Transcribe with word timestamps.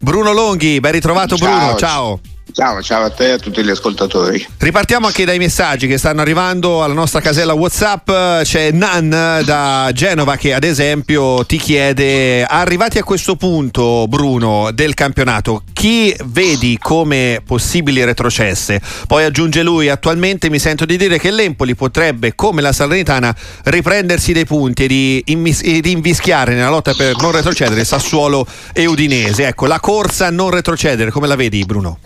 Bruno 0.00 0.32
Longhi, 0.32 0.78
ben 0.78 0.92
ritrovato 0.92 1.36
ciao, 1.36 1.48
Bruno, 1.48 1.76
ciao. 1.76 2.20
Ciao, 2.58 2.82
ciao 2.82 3.04
a 3.04 3.10
te 3.10 3.28
e 3.28 3.30
a 3.30 3.38
tutti 3.38 3.62
gli 3.62 3.70
ascoltatori. 3.70 4.44
Ripartiamo 4.58 5.06
anche 5.06 5.24
dai 5.24 5.38
messaggi 5.38 5.86
che 5.86 5.96
stanno 5.96 6.22
arrivando 6.22 6.82
alla 6.82 6.92
nostra 6.92 7.20
casella 7.20 7.52
WhatsApp. 7.52 8.10
C'è 8.42 8.72
Nan 8.72 9.10
da 9.44 9.88
Genova 9.94 10.34
che 10.34 10.52
ad 10.52 10.64
esempio 10.64 11.44
ti 11.44 11.56
chiede, 11.56 12.42
arrivati 12.42 12.98
a 12.98 13.04
questo 13.04 13.36
punto 13.36 14.06
Bruno 14.08 14.72
del 14.72 14.94
campionato, 14.94 15.62
chi 15.72 16.12
vedi 16.24 16.76
come 16.82 17.42
possibili 17.46 18.02
retrocesse? 18.02 18.82
Poi 19.06 19.22
aggiunge 19.22 19.62
lui, 19.62 19.88
attualmente 19.88 20.50
mi 20.50 20.58
sento 20.58 20.84
di 20.84 20.96
dire 20.96 21.20
che 21.20 21.30
l'Empoli 21.30 21.76
potrebbe, 21.76 22.34
come 22.34 22.60
la 22.60 22.72
Salernitana, 22.72 23.32
riprendersi 23.66 24.32
dei 24.32 24.46
punti 24.46 24.82
e 24.82 24.88
di, 24.88 25.22
invis- 25.26 25.62
di 25.62 25.90
invischiare 25.92 26.54
nella 26.54 26.70
lotta 26.70 26.92
per 26.92 27.14
non 27.20 27.30
retrocedere 27.30 27.84
Sassuolo 27.84 28.44
e 28.72 28.84
Udinese. 28.86 29.46
Ecco, 29.46 29.66
la 29.66 29.78
corsa 29.78 30.26
a 30.26 30.30
non 30.30 30.50
retrocedere, 30.50 31.12
come 31.12 31.28
la 31.28 31.36
vedi 31.36 31.64
Bruno? 31.64 32.00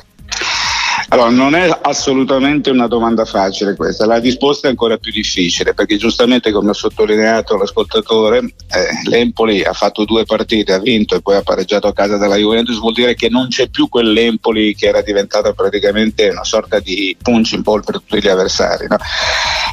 Allora, 1.12 1.28
non 1.28 1.54
è 1.54 1.70
assolutamente 1.82 2.70
una 2.70 2.86
domanda 2.86 3.26
facile 3.26 3.76
questa, 3.76 4.06
la 4.06 4.16
risposta 4.16 4.66
è 4.66 4.70
ancora 4.70 4.96
più 4.96 5.12
difficile 5.12 5.74
perché 5.74 5.98
giustamente 5.98 6.50
come 6.52 6.70
ha 6.70 6.72
sottolineato 6.72 7.58
l'ascoltatore, 7.58 8.38
eh, 8.38 9.10
l'Empoli 9.10 9.62
ha 9.62 9.74
fatto 9.74 10.06
due 10.06 10.24
partite, 10.24 10.72
ha 10.72 10.78
vinto 10.78 11.14
e 11.14 11.20
poi 11.20 11.36
ha 11.36 11.42
pareggiato 11.42 11.86
a 11.86 11.92
casa 11.92 12.16
della 12.16 12.36
Juventus, 12.36 12.78
vuol 12.78 12.94
dire 12.94 13.14
che 13.14 13.28
non 13.28 13.48
c'è 13.48 13.68
più 13.68 13.90
quell'Empoli 13.90 14.74
che 14.74 14.86
era 14.86 15.02
diventata 15.02 15.52
praticamente 15.52 16.30
una 16.30 16.44
sorta 16.44 16.80
di 16.80 17.14
punching 17.20 17.62
ball 17.62 17.84
per 17.84 17.96
tutti 17.96 18.18
gli 18.18 18.28
avversari. 18.28 18.86
No? 18.88 18.96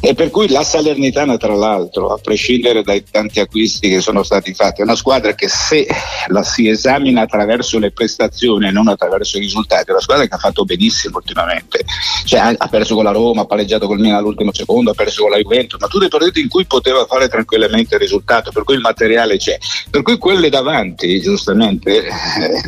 E 0.02 0.14
per 0.16 0.32
cui 0.32 0.50
la 0.50 0.64
Salernitana, 0.64 1.38
tra 1.38 1.56
l'altro, 1.56 2.14
a 2.14 2.18
prescindere 2.18 2.84
dai 2.84 3.04
tanti 3.10 3.40
acquisti 3.40 3.88
che 3.88 4.02
sono 4.02 4.24
stati 4.24 4.54
fatti, 4.54 4.82
è 4.82 4.84
una 4.84 4.96
squadra 4.96 5.34
che 5.36 5.48
se 5.48 5.88
la 6.28 6.44
si 6.44 6.68
esamina 6.68 7.22
attraverso 7.22 7.80
le 7.80 7.92
prestazioni 7.92 8.68
e 8.68 8.72
non 8.72 8.90
attraverso 8.90 9.38
i 9.38 9.42
risultati, 9.42 9.88
è 9.88 9.92
una 9.92 10.02
squadra 10.02 10.26
che 10.26 10.36
ha 10.36 10.38
fatto 10.38 10.66
benissimo 10.66 11.22
ultimamente. 11.30 11.86
Cioè, 12.26 12.56
ha 12.58 12.68
perso 12.68 12.96
con 12.96 13.04
la 13.04 13.12
Roma, 13.12 13.42
ha 13.42 13.46
pareggiato 13.46 13.88
col 13.88 14.00
Milan 14.00 14.18
all'ultimo 14.18 14.54
secondo, 14.54 14.92
ha 14.92 14.94
perso 14.94 15.24
con 15.24 15.32
la 15.32 15.38
Juventus, 15.38 15.80
ma 15.80 15.88
tutti 15.88 16.06
i 16.06 16.10
partiti 16.10 16.42
in 16.42 16.50
cui 16.50 16.66
poteva 16.66 17.06
fare 17.06 17.30
tranquillamente 17.30 17.96
il 17.96 18.02
risultato, 18.02 18.52
per 18.52 18.64
cui 18.64 18.76
il 18.76 18.82
materiale 18.82 19.38
c'è. 19.38 19.58
Per 19.90 20.02
cui 20.02 20.18
quelle 20.18 20.50
davanti, 20.50 21.22
giustamente, 21.22 22.08
eh, 22.08 22.62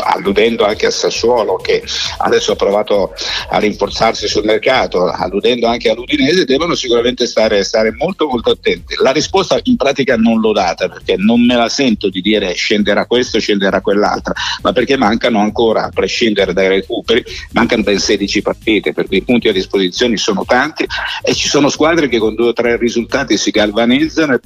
alludendo 0.00 0.64
anche 0.64 0.86
a 0.86 0.90
Sassuolo 0.90 1.56
che 1.56 1.82
adesso 2.18 2.52
ha 2.52 2.56
provato 2.56 3.14
a 3.48 3.58
rinforzarsi 3.58 4.28
sul 4.28 4.44
mercato, 4.44 5.06
alludendo 5.06 5.66
anche 5.66 5.90
all'Udinese, 5.90 6.44
devono 6.44 6.74
sicuramente 6.74 7.26
stare, 7.26 7.62
stare, 7.64 7.92
molto 7.92 8.26
molto 8.26 8.50
attenti. 8.50 8.94
La 9.02 9.12
risposta 9.12 9.58
in 9.64 9.76
pratica 9.76 10.16
non 10.16 10.40
l'ho 10.40 10.52
data 10.52 10.88
perché 10.88 11.16
non 11.16 11.44
me 11.44 11.56
la 11.56 11.68
sento 11.68 12.08
di 12.08 12.20
dire 12.20 12.52
scenderà 12.52 13.06
questo, 13.06 13.38
scenderà 13.38 13.80
quell'altra, 13.80 14.32
ma 14.62 14.72
perché 14.72 14.96
mancano 14.96 15.40
ancora, 15.40 15.84
a 15.84 15.90
prescindere 15.90 16.52
dai 16.52 16.68
recuperi, 16.68 17.24
mancano 17.52 17.82
ben 17.82 17.98
16 17.98 18.42
partite, 18.42 18.92
per 18.92 19.06
cui 19.06 19.18
i 19.18 19.22
punti 19.22 19.48
a 19.48 19.52
disposizione 19.52 20.16
sono 20.16 20.44
tanti 20.44 20.86
e 21.22 21.34
ci 21.34 21.48
sono 21.48 21.68
squadre 21.68 22.08
che 22.08 22.18
con 22.18 22.34
due 22.34 22.48
o 22.48 22.52
tre 22.52 22.76
risultati 22.76 23.36
si 23.36 23.50
galvanizzano 23.50 24.38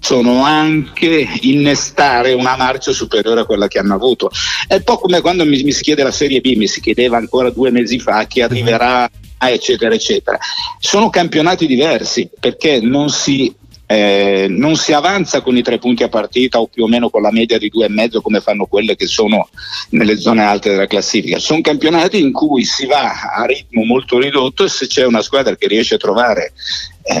possono 0.00 0.42
anche 0.44 1.28
innestare 1.42 2.32
una 2.32 2.56
marcia 2.56 2.90
superiore 2.90 3.40
a 3.42 3.44
quella 3.44 3.68
che 3.68 3.78
hanno 3.78 3.94
avuto. 3.94 4.30
È 4.66 4.74
un 4.74 4.82
po' 4.82 4.98
come 4.98 5.20
quando 5.20 5.44
mi, 5.44 5.62
mi 5.62 5.72
si 5.72 5.82
chiede 5.82 6.02
la 6.02 6.10
Serie 6.10 6.40
B, 6.40 6.54
mi 6.56 6.66
si 6.66 6.80
chiedeva 6.80 7.18
ancora 7.18 7.50
due 7.50 7.70
mesi 7.70 8.00
fa 8.00 8.24
chi 8.24 8.40
arriverà 8.40 9.08
eccetera 9.38 9.94
eccetera. 9.94 10.38
Sono 10.78 11.10
campionati 11.10 11.66
diversi 11.66 12.28
perché 12.40 12.80
non 12.80 13.08
si 13.10 13.54
eh, 13.90 14.46
non 14.48 14.76
si 14.76 14.92
avanza 14.92 15.40
con 15.40 15.56
i 15.56 15.62
tre 15.62 15.78
punti 15.78 16.04
a 16.04 16.08
partita 16.08 16.60
o 16.60 16.68
più 16.68 16.84
o 16.84 16.86
meno 16.86 17.10
con 17.10 17.22
la 17.22 17.32
media 17.32 17.58
di 17.58 17.68
due 17.68 17.86
e 17.86 17.88
mezzo 17.88 18.20
come 18.20 18.40
fanno 18.40 18.66
quelle 18.66 18.94
che 18.94 19.08
sono 19.08 19.48
nelle 19.90 20.16
zone 20.16 20.44
alte 20.44 20.70
della 20.70 20.86
classifica. 20.86 21.40
Sono 21.40 21.60
campionati 21.60 22.20
in 22.20 22.30
cui 22.30 22.64
si 22.64 22.86
va 22.86 23.32
a 23.34 23.44
ritmo 23.46 23.82
molto 23.82 24.20
ridotto 24.20 24.62
e 24.62 24.68
se 24.68 24.86
c'è 24.86 25.04
una 25.04 25.22
squadra 25.22 25.56
che 25.56 25.66
riesce 25.66 25.96
a 25.96 25.98
trovare 25.98 26.52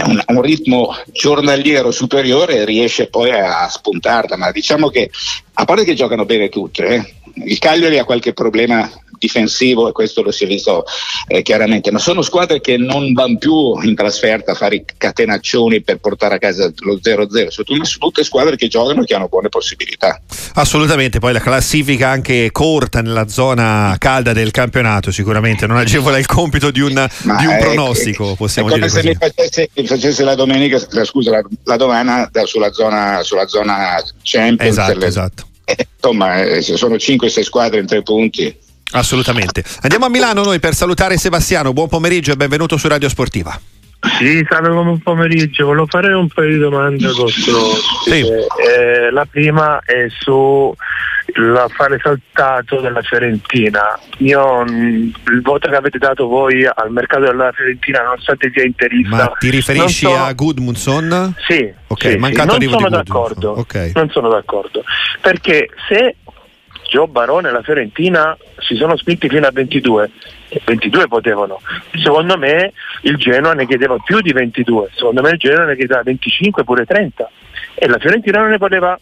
un, 0.04 0.22
un, 0.26 0.42
ritmo 0.42 0.94
giornaliero 1.12 1.90
superiore 1.90 2.64
riesce 2.64 3.08
poi 3.08 3.30
a, 3.30 3.62
a 3.62 3.68
spuntarla, 3.68 4.36
ma 4.36 4.50
diciamo 4.50 4.88
che 4.88 5.10
a 5.54 5.64
parte 5.64 5.84
che 5.84 5.94
giocano 5.94 6.24
bene 6.24 6.48
tutte, 6.48 6.86
eh, 6.86 7.14
il 7.44 7.58
Cagliari 7.58 7.98
ha 7.98 8.04
qualche 8.04 8.32
problema 8.32 8.88
difensivo 9.20 9.88
e 9.88 9.92
questo 9.92 10.22
lo 10.22 10.32
si 10.32 10.44
è 10.44 10.46
visto 10.46 10.84
eh, 11.28 11.42
chiaramente, 11.42 11.92
ma 11.92 11.98
sono 11.98 12.22
squadre 12.22 12.60
che 12.60 12.76
non 12.78 13.12
vanno 13.12 13.38
più 13.38 13.78
in 13.82 13.94
trasferta 13.94 14.52
a 14.52 14.54
fare 14.54 14.76
i 14.76 14.84
catenaccioni 14.96 15.82
per 15.82 15.98
portare 15.98 16.36
a 16.36 16.38
casa 16.38 16.72
lo 16.78 16.94
0-0, 16.94 17.48
sono 17.48 17.88
tutte 17.98 18.24
squadre 18.24 18.56
che 18.56 18.66
giocano 18.66 19.02
e 19.02 19.04
che 19.04 19.14
hanno 19.14 19.28
buone 19.28 19.48
possibilità. 19.50 20.20
Assolutamente, 20.54 21.18
poi 21.18 21.32
la 21.32 21.40
classifica 21.40 22.08
anche 22.08 22.50
corta 22.50 23.02
nella 23.02 23.28
zona 23.28 23.94
calda 23.98 24.32
del 24.32 24.50
campionato 24.50 25.12
sicuramente 25.12 25.66
non 25.66 25.76
agevola 25.76 26.18
il 26.18 26.26
compito 26.26 26.70
di 26.70 26.80
un, 26.80 26.88
di 27.22 27.46
un 27.46 27.52
è, 27.52 27.58
pronostico, 27.58 28.34
possiamo 28.34 28.68
è 28.68 28.72
come 28.72 28.88
dire 28.88 29.00
se 29.02 29.06
mi 29.06 29.14
facesse, 29.14 29.70
mi 29.74 29.86
facesse, 29.86 30.24
la 30.24 30.34
domenica, 30.34 30.78
scusa, 31.04 31.30
la, 31.30 31.42
la 31.64 31.76
domanda 31.76 32.30
sulla 32.44 32.72
zona, 32.72 33.22
sulla 33.22 33.46
zona 33.46 34.02
Champions. 34.22 34.70
Esatto, 34.70 35.04
esatto. 35.04 35.44
Eh, 35.64 35.86
insomma, 35.94 36.42
eh, 36.42 36.62
sono 36.62 36.94
5-6 36.96 37.42
squadre 37.42 37.80
in 37.80 37.86
tre 37.86 38.02
punti 38.02 38.56
Assolutamente. 38.92 39.64
Andiamo 39.82 40.06
a 40.06 40.08
Milano 40.08 40.42
noi 40.42 40.58
per 40.58 40.74
salutare 40.74 41.16
Sebastiano. 41.16 41.72
Buon 41.72 41.88
pomeriggio 41.88 42.32
e 42.32 42.36
benvenuto 42.36 42.76
su 42.76 42.88
Radio 42.88 43.08
Sportiva. 43.08 43.58
Sì, 44.18 44.44
salve 44.48 44.70
buon 44.70 44.98
pomeriggio. 45.00 45.66
Volevo 45.66 45.86
fare 45.86 46.12
un 46.12 46.28
paio 46.28 46.48
di 46.48 46.58
domande 46.58 47.06
al 47.06 47.14
vostro 47.14 47.58
sì. 48.04 48.20
eh, 48.22 49.10
La 49.10 49.26
prima 49.26 49.80
è 49.84 50.06
su 50.08 50.74
l'affare 51.34 52.00
saltato 52.02 52.80
della 52.80 53.02
Fiorentina. 53.02 53.98
Io 54.18 54.64
mm, 54.64 55.10
il 55.32 55.40
voto 55.42 55.68
che 55.68 55.76
avete 55.76 55.98
dato 55.98 56.26
voi 56.26 56.64
al 56.64 56.90
mercato 56.90 57.24
della 57.24 57.52
Fiorentina, 57.52 58.02
nonostante 58.02 58.50
sia 58.54 58.64
interista. 58.64 59.16
Ma 59.16 59.32
ti 59.38 59.50
riferisci 59.50 60.06
sono... 60.06 60.24
a 60.24 60.32
Gudmundsson? 60.32 61.34
Sì. 61.46 61.72
Ok, 61.86 62.10
sì, 62.10 62.16
mancato 62.16 62.58
sì. 62.58 62.66
Non 62.66 62.72
sono 62.72 62.88
d'accordo. 62.88 63.58
Okay. 63.58 63.92
Non 63.94 64.08
sono 64.10 64.28
d'accordo. 64.28 64.82
Perché 65.20 65.68
se 65.88 66.16
Gio 66.90 67.06
Barone 67.06 67.48
e 67.48 67.52
la 67.52 67.62
Fiorentina 67.62 68.36
si 68.58 68.74
sono 68.74 68.96
spinti 68.96 69.28
fino 69.28 69.46
a 69.46 69.52
22 69.52 70.10
e 70.48 70.60
22 70.64 71.06
potevano. 71.06 71.60
Secondo 72.02 72.36
me 72.36 72.72
il 73.02 73.16
Genoa 73.16 73.54
ne 73.54 73.64
chiedeva 73.64 73.96
più 74.04 74.20
di 74.20 74.32
22 74.32 74.90
secondo 74.96 75.22
me 75.22 75.30
il 75.30 75.38
Genoa 75.38 75.66
ne 75.66 75.76
chiedeva 75.76 76.02
25 76.02 76.64
pure 76.64 76.84
30 76.84 77.30
e 77.74 77.86
la 77.86 77.98
Fiorentina 77.98 78.40
non 78.40 78.50
ne 78.50 78.58
voleva, 78.58 78.98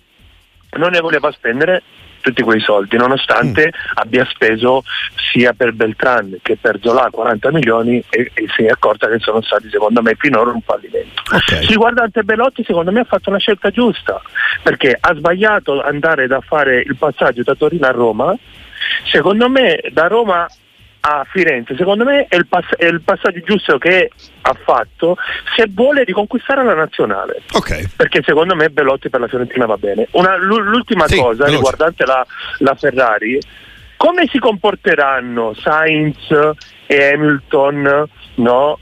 non 0.73 0.91
ne 0.91 1.01
voleva 1.01 1.33
spendere 1.33 1.83
tutti 2.21 2.43
quei 2.43 2.61
soldi, 2.61 2.97
nonostante 2.97 3.69
mm. 3.69 3.91
abbia 3.95 4.25
speso 4.27 4.85
sia 5.31 5.53
per 5.53 5.73
Beltran 5.73 6.39
che 6.43 6.57
per 6.57 6.79
Zola 6.83 7.09
40 7.11 7.51
milioni 7.53 8.03
e, 8.09 8.31
e, 8.35 8.47
si 8.55 8.65
è 8.65 8.69
accorta 8.69 9.09
che 9.09 9.19
sono 9.19 9.43
stati 9.43 9.69
secondo 9.71 10.03
me 10.03 10.15
finora 10.19 10.51
un 10.51 10.61
fallimento. 10.63 11.23
Okay. 11.33 11.67
Riguardante 11.67 12.23
Belotti 12.23 12.65
secondo 12.65 12.91
me 12.91 13.01
ha 13.01 13.05
fatto 13.05 13.31
una 13.31 13.39
scelta 13.39 13.71
giusta 13.71 14.21
perché 14.63 14.97
ha 14.99 15.15
sbagliato 15.15 15.81
andare 15.83 16.27
da 16.27 16.41
fare 16.41 16.81
il 16.81 16.97
passaggio 16.97 17.43
da 17.43 17.55
Torino 17.55 17.87
a 17.87 17.91
Roma, 17.91 18.35
secondo 19.11 19.49
me 19.49 19.81
da 19.93 20.07
Roma 20.07 20.47
a 21.01 21.27
Firenze, 21.31 21.77
secondo 21.77 22.05
me 22.05 22.27
è 22.29 22.37
il, 22.37 22.47
pass- 22.47 22.77
è 22.77 22.87
il, 22.87 23.01
passaggio 23.01 23.41
giusto 23.41 23.79
che 23.79 24.11
ha 24.43 24.57
fatto 24.65 25.17
se 25.57 25.67
vuole 25.71 26.05
riconquistare 26.05 26.65
la 26.65 26.75
nazionale. 26.75 27.43
Okay. 27.53 27.89
Perché 27.97 28.23
secondo 28.25 28.55
me 28.55 28.71
Belotti 28.71 29.09
per 29.09 29.21
la 29.21 29.29
Fiorentina 29.29 29.67
va 29.67 29.77
bene. 29.77 30.09
Una, 30.13 30.37
l'ultima 30.37 31.07
sì, 31.07 31.17
cosa 31.17 31.45
veloce. 31.45 31.55
riguardante 31.55 32.05
la, 32.05 32.27
la 32.59 32.75
Ferrari, 32.75 33.39
come 33.97 34.27
si 34.29 34.39
comporteranno 34.39 35.55
Sainz 35.55 36.31
e 36.87 37.13
Hamilton 37.13 38.09
no, 38.37 38.79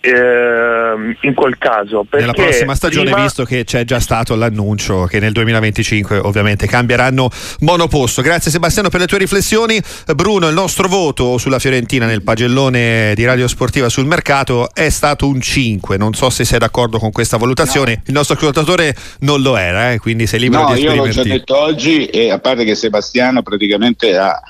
eh, 0.00 1.16
in 1.20 1.34
quel 1.34 1.58
caso. 1.58 2.06
Nella 2.10 2.32
prossima 2.32 2.74
stagione, 2.74 3.10
prima... 3.10 3.22
visto 3.22 3.44
che 3.44 3.64
c'è 3.64 3.84
già 3.84 4.00
stato 4.00 4.34
l'annuncio 4.34 5.04
che 5.04 5.20
nel 5.20 5.32
2025 5.32 6.18
ovviamente 6.18 6.66
cambieranno 6.66 7.30
monoposto. 7.60 8.22
Grazie 8.22 8.50
Sebastiano 8.50 8.88
per 8.88 9.00
le 9.00 9.06
tue 9.06 9.18
riflessioni. 9.18 9.80
Bruno, 10.14 10.48
il 10.48 10.54
nostro 10.54 10.88
voto 10.88 11.38
sulla 11.38 11.58
Fiorentina 11.58 12.06
nel 12.06 12.22
pagellone 12.22 13.12
di 13.14 13.24
Radio 13.24 13.46
Sportiva 13.46 13.88
sul 13.88 14.06
mercato 14.06 14.70
è 14.74 14.88
stato 14.88 15.26
un 15.26 15.40
5. 15.40 15.96
Non 15.96 16.14
so 16.14 16.30
se 16.30 16.44
sei 16.44 16.58
d'accordo 16.58 16.98
con 16.98 17.12
questa 17.12 17.36
valutazione. 17.36 17.96
No. 17.96 18.02
Il 18.06 18.12
nostro 18.14 18.36
ascoltatore 18.36 18.94
non 19.20 19.42
lo 19.42 19.56
era, 19.56 19.92
eh, 19.92 19.98
quindi 19.98 20.26
sei 20.26 20.40
libero 20.40 20.62
no, 20.62 20.68
di 20.68 20.80
esprimerti. 20.80 20.98
Io 20.98 21.06
l'ho 21.06 21.28
già 21.28 21.34
detto 21.34 21.58
oggi 21.58 22.06
e 22.06 22.30
a 22.30 22.38
parte 22.38 22.64
che 22.64 22.74
Sebastiano 22.74 23.42
praticamente 23.42 24.16
ha 24.16 24.40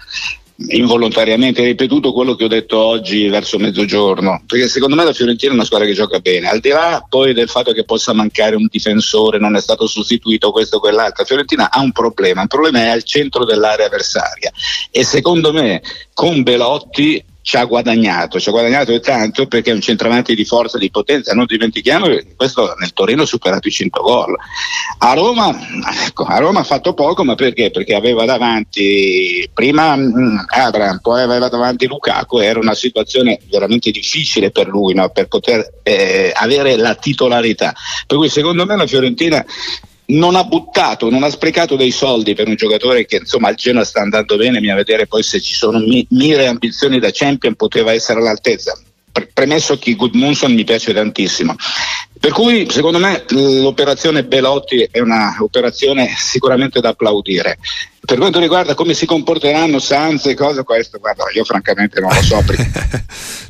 involontariamente 0.68 1.64
ripetuto 1.64 2.12
quello 2.12 2.34
che 2.34 2.44
ho 2.44 2.48
detto 2.48 2.78
oggi 2.78 3.28
verso 3.28 3.58
mezzogiorno, 3.58 4.42
perché 4.46 4.68
secondo 4.68 4.94
me 4.94 5.04
la 5.04 5.12
Fiorentina 5.12 5.52
è 5.52 5.54
una 5.54 5.64
squadra 5.64 5.86
che 5.86 5.94
gioca 5.94 6.20
bene, 6.20 6.48
al 6.48 6.60
di 6.60 6.68
là 6.68 7.04
poi 7.08 7.32
del 7.32 7.48
fatto 7.48 7.72
che 7.72 7.84
possa 7.84 8.12
mancare 8.12 8.56
un 8.56 8.66
difensore, 8.70 9.38
non 9.38 9.56
è 9.56 9.60
stato 9.60 9.86
sostituito 9.86 10.50
questo 10.50 10.76
o 10.76 10.80
quell'altro, 10.80 11.22
la 11.22 11.24
Fiorentina 11.24 11.70
ha 11.70 11.80
un 11.80 11.92
problema, 11.92 12.42
il 12.42 12.48
problema 12.48 12.80
è 12.80 12.88
al 12.88 13.04
centro 13.04 13.44
dell'area 13.44 13.86
avversaria 13.86 14.52
e 14.90 15.04
secondo 15.04 15.52
me 15.52 15.82
con 16.12 16.42
Belotti 16.42 17.24
ci 17.42 17.56
ha 17.56 17.64
guadagnato, 17.64 18.38
ci 18.38 18.48
ha 18.48 18.52
guadagnato 18.52 18.98
tanto 19.00 19.46
perché 19.46 19.70
è 19.70 19.74
un 19.74 19.80
centravanti 19.80 20.34
di 20.34 20.44
forza, 20.44 20.78
di 20.78 20.90
potenza, 20.90 21.32
non 21.32 21.46
dimentichiamo 21.46 22.06
che 22.06 22.34
questo 22.36 22.74
nel 22.78 22.92
Torino 22.92 23.22
ha 23.22 23.26
superato 23.26 23.68
i 23.68 23.70
100 23.70 24.02
gol. 24.02 24.36
A 24.98 25.14
Roma, 25.14 25.56
ecco, 26.06 26.24
a 26.24 26.38
Roma 26.38 26.60
ha 26.60 26.64
fatto 26.64 26.92
poco, 26.92 27.24
ma 27.24 27.34
perché? 27.34 27.70
Perché 27.70 27.94
aveva 27.94 28.24
davanti 28.24 29.48
prima 29.52 29.96
mm, 29.96 30.38
Abraham, 30.48 30.98
poi 31.00 31.22
aveva 31.22 31.48
davanti 31.48 31.86
Lukaku, 31.86 32.38
era 32.38 32.58
una 32.58 32.74
situazione 32.74 33.40
veramente 33.50 33.90
difficile 33.90 34.50
per 34.50 34.68
lui 34.68 34.94
no? 34.94 35.08
per 35.10 35.28
poter 35.28 35.80
eh, 35.82 36.32
avere 36.34 36.76
la 36.76 36.94
titolarità. 36.94 37.72
Per 38.06 38.18
cui 38.18 38.28
secondo 38.28 38.66
me 38.66 38.76
la 38.76 38.86
Fiorentina 38.86 39.44
non 40.10 40.34
ha 40.34 40.44
buttato, 40.44 41.10
non 41.10 41.22
ha 41.22 41.30
sprecato 41.30 41.76
dei 41.76 41.90
soldi 41.90 42.34
per 42.34 42.48
un 42.48 42.54
giocatore 42.54 43.06
che 43.06 43.16
insomma 43.16 43.48
al 43.48 43.54
Genoa 43.54 43.84
sta 43.84 44.00
andando 44.00 44.36
bene, 44.36 44.58
a 44.70 44.74
vedere 44.74 45.06
poi 45.06 45.22
se 45.22 45.40
ci 45.40 45.54
sono 45.54 45.78
mi- 45.78 46.06
mire 46.10 46.46
ambizioni 46.46 46.98
da 46.98 47.10
champion 47.12 47.54
poteva 47.54 47.92
essere 47.92 48.20
all'altezza. 48.20 48.78
Pre- 49.12 49.30
premesso 49.32 49.78
che 49.78 49.94
Goodmunson 49.94 50.52
mi 50.52 50.64
piace 50.64 50.92
tantissimo. 50.92 51.54
Per 52.20 52.32
cui 52.32 52.68
secondo 52.68 52.98
me 52.98 53.24
l'operazione 53.28 54.24
Belotti 54.24 54.86
è 54.90 55.00
un'operazione 55.00 56.12
sicuramente 56.14 56.78
da 56.80 56.90
applaudire. 56.90 57.56
Per 58.04 58.18
quanto 58.18 58.38
riguarda 58.38 58.74
come 58.74 58.92
si 58.92 59.06
comporteranno 59.06 59.78
Sanz 59.78 60.26
e 60.26 60.34
cose, 60.34 60.62
questo 60.62 60.98
guarda, 60.98 61.24
io 61.34 61.44
francamente 61.44 61.98
non 61.98 62.12
lo 62.12 62.20
so. 62.20 62.42
Perché... 62.44 62.70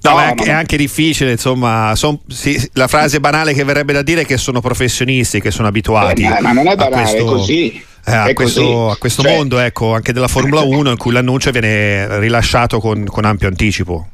no, 0.03 0.11
no, 0.13 0.21
è, 0.21 0.23
anche, 0.23 0.45
è, 0.45 0.51
anche, 0.51 0.77
difficile, 0.77 1.33
insomma, 1.33 1.97
son, 1.97 2.21
sì, 2.29 2.71
la 2.75 2.87
frase 2.87 3.19
banale 3.19 3.55
che 3.55 3.65
verrebbe 3.65 3.93
da 3.93 4.03
dire 4.03 4.21
è 4.21 4.25
che 4.25 4.37
sono 4.37 4.61
professionisti, 4.61 5.41
che 5.41 5.51
sono 5.51 5.67
abituati. 5.67 6.23
Eh, 6.23 6.41
ma 6.41 6.53
non 6.53 6.69
è 6.69 6.77
banale, 6.77 7.03
questo... 7.03 7.17
è 7.17 7.25
così. 7.25 7.85
Eh, 8.07 8.15
a, 8.15 8.33
questo, 8.33 8.91
a, 8.91 8.97
questo, 8.97 9.23
cioè, 9.23 9.35
mondo 9.35 9.59
ecco, 9.59 9.95
anche 9.95 10.13
della 10.13 10.29
Formula 10.29 10.61
1 10.61 10.91
in 10.91 10.97
cui 10.97 11.13
l'annuncio 11.13 11.51
viene 11.51 12.21
rilasciato 12.21 12.79
con, 12.79 13.05
con 13.05 13.25
ampio 13.25 13.49
anticipo. 13.49 14.11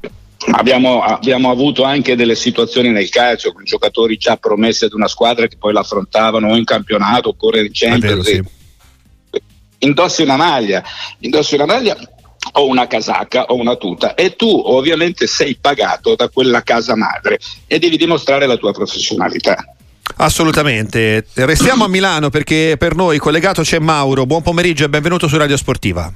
Abbiamo, 0.52 1.02
abbiamo, 1.02 1.50
avuto 1.50 1.82
anche 1.82 2.14
delle 2.14 2.37
situazioni 2.37 2.90
nel 2.90 3.08
calcio 3.08 3.52
con 3.52 3.64
giocatori 3.64 4.16
già 4.16 4.37
promessi 4.37 4.84
ad 4.84 4.93
una 4.93 5.08
squadra 5.08 5.46
che 5.46 5.56
poi 5.56 5.72
l'affrontavano 5.72 6.50
o 6.50 6.56
in 6.56 6.64
campionato 6.64 7.31
oppure 7.31 7.60
in 7.60 7.70
Champions. 7.72 8.25
Vero, 8.25 8.44
sì. 8.44 9.40
Indossi 9.78 10.22
una 10.22 10.37
maglia, 10.37 10.82
indossi 11.20 11.54
una 11.54 11.66
maglia 11.66 11.96
o 12.52 12.66
una 12.66 12.87
casacca 12.87 13.46
o 13.46 13.54
una 13.56 13.76
tuta 13.76 14.14
e 14.14 14.37
tu 14.37 14.48
ovviamente 14.48 15.26
sei 15.26 15.58
pagato 15.60 16.14
da 16.14 16.28
quella 16.28 16.62
casa 16.62 16.96
madre 16.96 17.38
e 17.66 17.78
devi 17.78 17.96
dimostrare 17.96 18.46
la 18.46 18.56
tua 18.56 18.72
professionalità. 18.72 19.56
Assolutamente. 20.19 21.26
Restiamo 21.34 21.84
a 21.84 21.88
Milano 21.88 22.31
perché 22.31 22.76
per 22.78 22.94
noi 22.94 23.19
collegato 23.19 23.62
c'è 23.62 23.78
Mauro. 23.78 24.25
Buon 24.25 24.42
pomeriggio 24.42 24.84
e 24.84 24.88
benvenuto 24.88 25.28
su 25.28 25.37
Radio 25.37 25.56
Sportiva. 25.56 26.12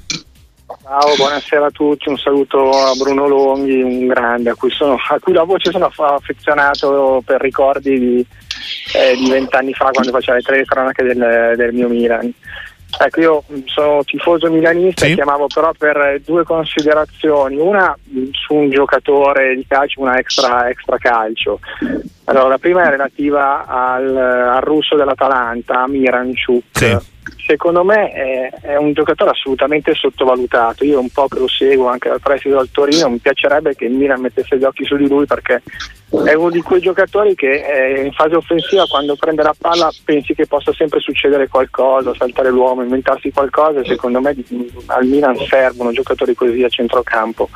Ciao, 0.90 1.14
buonasera 1.14 1.66
a 1.66 1.70
tutti, 1.70 2.08
un 2.08 2.19
saluto 2.19 2.69
a 2.69 2.92
Bruno 2.98 3.28
Longhi, 3.28 3.81
un 3.81 4.08
grande 4.08 4.50
a 4.50 4.56
cui, 4.56 4.72
sono, 4.72 4.96
a 5.08 5.20
cui 5.20 5.32
la 5.32 5.44
voce 5.44 5.70
sono 5.70 5.88
affezionato 5.94 7.22
per 7.25 7.40
ricordi 7.40 7.96
di 7.96 8.26
eh, 8.96 9.16
vent'anni 9.28 9.72
fa 9.72 9.90
quando 9.92 10.10
faceva 10.10 10.38
le 10.38 10.42
tre 10.42 10.64
cronache 10.64 11.04
del, 11.04 11.52
del 11.54 11.72
mio 11.75 11.88
Milan. 11.88 12.34
Ecco, 12.98 13.20
io 13.20 13.44
sono 13.66 14.02
tifoso 14.02 14.50
milanista 14.50 15.04
sì. 15.04 15.12
e 15.12 15.14
chiamavo 15.14 15.46
però 15.46 15.70
per 15.78 16.22
due 16.25 16.42
considerazioni. 16.42 17.56
Una 17.56 17.96
su 18.32 18.54
un 18.54 18.69
giocatore 18.69 19.54
di 19.54 19.64
calcio, 19.69 20.00
una 20.00 20.19
extra, 20.19 20.69
extra 20.69 20.98
calcio. 20.98 21.60
Allora, 22.25 22.48
la 22.48 22.58
prima 22.58 22.82
è 22.82 22.90
relativa 22.90 23.64
al, 23.64 24.16
al 24.16 24.62
russo 24.62 24.96
dell'Atalanta, 24.96 25.87
Miranchuk. 25.87 26.64
Sì 26.72 27.19
secondo 27.50 27.82
me 27.82 28.12
è, 28.12 28.50
è, 28.61 28.76
un 28.76 28.93
giocatore 28.93 29.31
assolutamente 29.31 29.93
sottovalutato. 29.94 30.85
Io 30.85 31.00
un 31.00 31.11
po' 31.11 31.26
che 31.26 31.41
lo 31.41 31.49
seguo 31.49 31.88
anche 31.88 32.08
dal 32.08 32.20
prestito 32.20 32.56
del 32.58 32.70
Torino, 32.70 33.11
mi 33.11 33.19
piacerebbe 33.19 33.75
che 33.75 33.87
il 33.87 33.93
Milan 33.94 34.20
mettesse 34.20 34.56
gli 34.56 34.62
occhi 34.62 34.85
su 34.85 34.97
di 34.97 35.08
lui 35.08 35.26
perché 35.26 35.61
è 36.25 36.35
uno 36.35 36.50
di 36.50 36.61
quei 36.61 36.81
giocatori 36.81 37.35
che 37.35 37.50
eh, 37.50 38.05
in 38.05 38.12
fase 38.12 38.37
offensiva 38.37 38.85
quando 38.87 39.17
prende 39.17 39.43
la 39.43 39.55
palla 39.56 39.91
pensi 40.05 40.35
che 40.35 40.47
possa 40.47 40.73
sempre 40.73 41.00
succedere 41.00 41.49
qualcosa, 41.49 42.14
saltare 42.14 42.50
l'uomo, 42.50 42.82
inventarsi 42.82 43.32
qualcosa 43.32 43.81
e 43.81 43.85
secondo 43.85 44.20
me 44.20 44.37
al 44.87 45.06
Milan 45.06 45.37
servono 45.37 45.93
giocatori 45.93 46.35
così 46.35 46.62
a 46.62 46.69
centrocampo. 46.69 47.49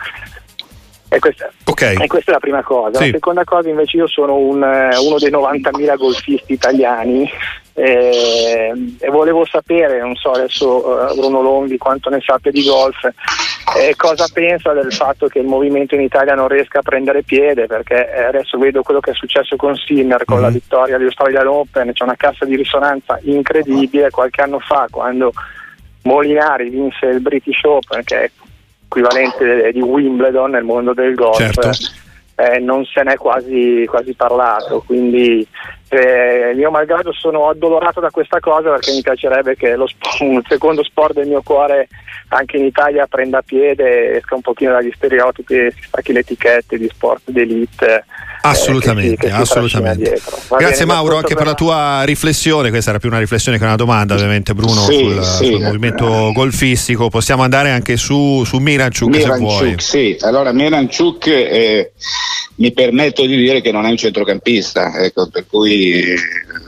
E 1.15 1.19
questa, 1.21 1.49
okay. 1.65 1.97
e 2.01 2.07
questa, 2.09 2.33
è 2.33 2.35
la 2.35 2.41
prima 2.41 2.63
cosa. 2.63 2.99
Sì. 2.99 3.07
La 3.07 3.13
seconda 3.13 3.45
cosa 3.45 3.69
invece 3.69 3.99
io 3.99 4.09
sono 4.09 4.37
un, 4.37 4.63
eh, 4.63 4.97
uno 4.99 5.19
dei 5.19 5.31
90.000 5.31 5.97
golfisti 5.97 6.53
italiani 6.53 7.31
eh, 7.75 8.73
e 8.99 9.11
volevo 9.11 9.45
sapere, 9.45 10.01
non 10.01 10.15
so 10.15 10.31
adesso 10.31 10.87
uh, 10.87 11.15
Bruno 11.15 11.43
Longhi 11.43 11.77
quanto 11.77 12.09
ne 12.09 12.21
sappia 12.25 12.51
di 12.51 12.65
golf, 12.65 13.05
eh, 13.77 13.95
cosa 13.97 14.29
pensa 14.33 14.73
del 14.73 14.93
fatto 14.93 15.27
che 15.27 15.41
il 15.41 15.47
movimento 15.47 15.95
in 15.95 16.03
Italia 16.03 16.35
non 16.35 16.49
riesca 16.49 16.79
a 16.79 16.83
prendere 16.83 17.23
piede 17.23 17.67
perché 17.67 18.13
eh, 18.13 18.23
adesso 18.25 18.59
vedo 18.59 18.83
quello 18.83 19.01
che 19.01 19.11
è 19.11 19.15
successo 19.15 19.57
con 19.57 19.75
Sinner 19.75 20.25
con 20.25 20.39
mm. 20.39 20.43
la 20.43 20.51
vittoria 20.51 20.97
dell'Australian 20.97 21.47
Open, 21.47 21.93
c'è 21.93 22.05
una 22.05 22.17
cassa 22.17 22.45
di 22.45 22.55
risonanza 22.55 23.19
incredibile 23.23 24.11
qualche 24.11 24.43
anno 24.43 24.61
fa 24.61 24.87
quando 24.91 25.33
Molinari 26.03 26.71
vinse 26.71 27.07
il 27.07 27.21
British 27.21 27.63
Open 27.65 28.05
che 28.05 28.23
è 28.23 28.31
equivalente 28.95 29.73
di 29.73 29.81
Wimbledon 29.81 30.53
nel 30.53 30.65
mondo 30.65 30.95
del 30.95 31.15
golf. 31.15 31.37
Certo. 31.37 31.71
Eh, 32.37 32.59
non 32.59 32.85
se 32.85 33.03
n'è 33.03 33.17
quasi, 33.17 33.85
quasi 33.87 34.15
parlato, 34.15 34.83
quindi 34.85 35.47
eh, 35.95 36.55
io 36.55 36.71
malgrado 36.71 37.13
sono 37.13 37.49
addolorato 37.49 38.01
da 38.01 38.11
questa 38.11 38.41
cosa 38.41 38.71
perché 38.71 38.93
mi 38.93 39.03
piacerebbe 39.03 39.57
che 39.57 39.77
lo 39.77 39.87
un 40.21 40.43
secondo 40.49 40.83
sport 40.83 41.15
del 41.15 41.29
mio 41.29 41.43
cuore 41.43 41.89
anche 42.29 42.57
in 42.57 42.65
Italia 42.65 43.07
prenda 43.07 43.43
piede, 43.43 44.17
esca 44.17 44.35
un 44.35 44.41
pochino 44.41 44.73
dagli 44.73 44.91
stereotipi 44.95 45.55
e 45.55 45.73
si 45.75 45.83
stacchi 45.87 46.13
le 46.13 46.21
etichette 46.21 46.79
di 46.79 46.89
sport 46.89 47.23
d'elite. 47.27 48.05
Assolutamente, 48.43 49.13
eh, 49.13 49.17
che 49.17 49.27
si, 49.29 49.33
che 49.33 49.41
assolutamente. 49.41 50.21
Grazie 50.59 50.85
Mauro 50.85 51.17
anche 51.17 51.35
per 51.35 51.47
la 51.47 51.55
tua 51.55 52.03
riflessione, 52.05 52.71
questa 52.71 52.91
era 52.91 52.99
più 52.99 53.09
una 53.09 53.19
riflessione 53.19 53.57
che 53.59 53.65
una 53.65 53.77
domanda 53.77 54.15
ovviamente 54.15 54.53
Bruno 54.53 54.83
sì, 54.83 54.99
sul, 54.99 55.25
sì. 55.25 55.45
sul, 55.47 55.61
movimento 55.61 56.33
golfistico, 56.33 57.09
possiamo 57.09 57.43
andare 57.43 57.71
anche 57.71 57.97
su, 57.97 58.43
su 58.45 58.59
Miranchuk, 58.59 59.09
Miranchuk 59.09 59.51
se 59.51 59.65
vuoi. 59.65 59.75
Sì, 59.79 60.17
allora 60.21 60.53
Miranchuk 60.53 61.27
eh, 61.27 61.93
mi 62.57 62.73
permetto 62.73 63.25
di 63.25 63.37
dire 63.37 63.61
che 63.61 63.73
non 63.73 63.87
è 63.87 63.91
un 63.91 63.97
centrocampista, 63.97 64.95
ecco, 65.03 65.29
per 65.29 65.47
cui 65.49 65.84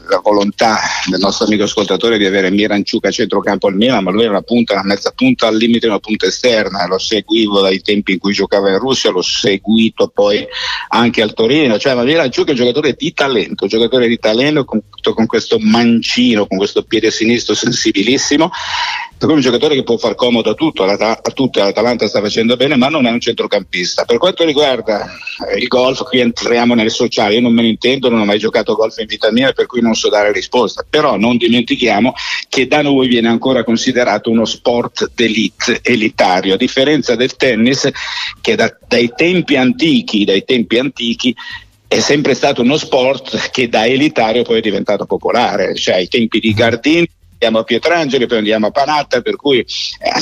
la 0.09 0.21
volontà 0.23 0.79
del 1.09 1.19
nostro 1.21 1.47
amico 1.47 1.65
ascoltatore 1.65 2.19
di 2.19 2.25
avere 2.25 2.51
Miranciuc 2.51 3.07
a 3.07 3.11
centrocampo 3.11 3.67
al 3.67 3.75
Milan, 3.75 4.05
ma 4.05 4.11
lui 4.11 4.23
era 4.23 4.31
una 4.31 4.43
punta, 4.43 4.75
una 4.75 4.85
mezza 4.85 5.13
punta 5.13 5.47
al 5.47 5.57
limite 5.57 5.87
una 5.87 5.99
punta 5.99 6.27
esterna, 6.27 6.87
lo 6.87 6.99
seguivo 6.99 7.61
dai 7.61 7.81
tempi 7.81 8.13
in 8.13 8.19
cui 8.19 8.33
giocava 8.33 8.71
in 8.71 8.79
Russia, 8.79 9.11
l'ho 9.11 9.23
seguito 9.23 10.09
poi 10.09 10.47
anche 10.89 11.23
al 11.23 11.35
Torino, 11.35 11.79
cioè 11.79 11.95
ma 11.95 12.03
Miranciuc 12.03 12.47
è 12.49 12.51
un 12.51 12.57
giocatore 12.57 12.95
di 12.97 13.13
talento, 13.13 13.65
un 13.65 13.69
giocatore 13.69 14.09
di 14.09 14.19
talento 14.19 14.65
con, 14.65 14.83
con 15.15 15.27
questo 15.27 15.59
mancino, 15.59 16.47
con 16.47 16.59
questo 16.59 16.83
piede 16.83 17.11
sinistro 17.11 17.55
sensibilissimo 17.55 18.51
per 19.19 19.29
cui 19.29 19.33
è 19.33 19.37
un 19.37 19.41
giocatore 19.41 19.75
che 19.75 19.83
può 19.83 19.97
far 19.97 20.15
comodo 20.15 20.51
a, 20.51 20.55
tutto, 20.55 20.85
a 20.85 21.21
tutti, 21.33 21.59
l'Atalanta 21.59 22.07
sta 22.07 22.21
facendo 22.21 22.55
bene, 22.57 22.77
ma 22.77 22.89
non 22.89 23.07
è 23.07 23.11
un 23.11 23.19
centrocampista. 23.21 24.05
Per 24.05 24.19
quanto 24.19 24.45
riguarda 24.45 25.07
eh, 25.49 25.57
il 25.57 25.69
golf, 25.69 26.03
qui 26.03 26.21
entriamo 26.21 26.75
nel 26.75 26.91
sociale, 26.91 27.35
io 27.35 27.41
non 27.41 27.55
me 27.55 27.63
ne 27.63 27.69
intendo, 27.69 28.11
non 28.11 28.21
ho 28.21 28.25
mai 28.27 28.39
giocato 28.39 28.75
golf 28.75 28.99
in 28.99 29.07
vita 29.07 29.33
mia, 29.33 29.53
per 29.53 29.65
cui 29.65 29.81
non 29.81 29.95
so 29.95 30.11
dare 30.11 30.33
risposta, 30.33 30.85
però 30.89 31.17
non 31.17 31.39
dimentichiamo 31.39 32.13
che 32.51 32.67
da 32.67 32.83
noi 32.83 33.09
viene 33.09 33.29
ancora 33.29 33.65
considerato 33.65 34.31
uno 34.31 34.45
sport 34.45 35.11
d'elite, 35.15 35.81
elitario, 35.83 36.55
a 36.55 36.59
differenza 36.59 37.17
del 37.17 37.37
tennis 37.37 37.89
che 38.43 38.55
da, 38.55 38.71
dai 38.87 39.11
tempi 39.17 39.57
antichi, 39.57 40.27
dai 40.27 40.45
tempi 40.45 40.79
antichi 40.79 41.35
è 41.89 42.01
sempre 42.01 42.35
stato 42.35 42.61
uno 42.61 42.77
sport 42.77 43.51
che 43.51 43.69
da 43.69 43.87
elitario 43.87 44.43
poi 44.43 44.59
è 44.59 44.61
diventato 44.61 45.07
popolare, 45.07 45.75
cioè 45.75 45.95
ai 45.95 46.09
tempi 46.09 46.39
di 46.39 46.53
Gardini 46.53 47.09
andiamo 47.37 47.59
a 47.59 47.65
Pietrangeli, 47.65 48.27
poi 48.27 48.39
andiamo 48.39 48.67
a 48.67 48.71
Panatta, 48.71 49.21
per 49.21 49.37
cui 49.37 49.59
eh, 49.59 49.67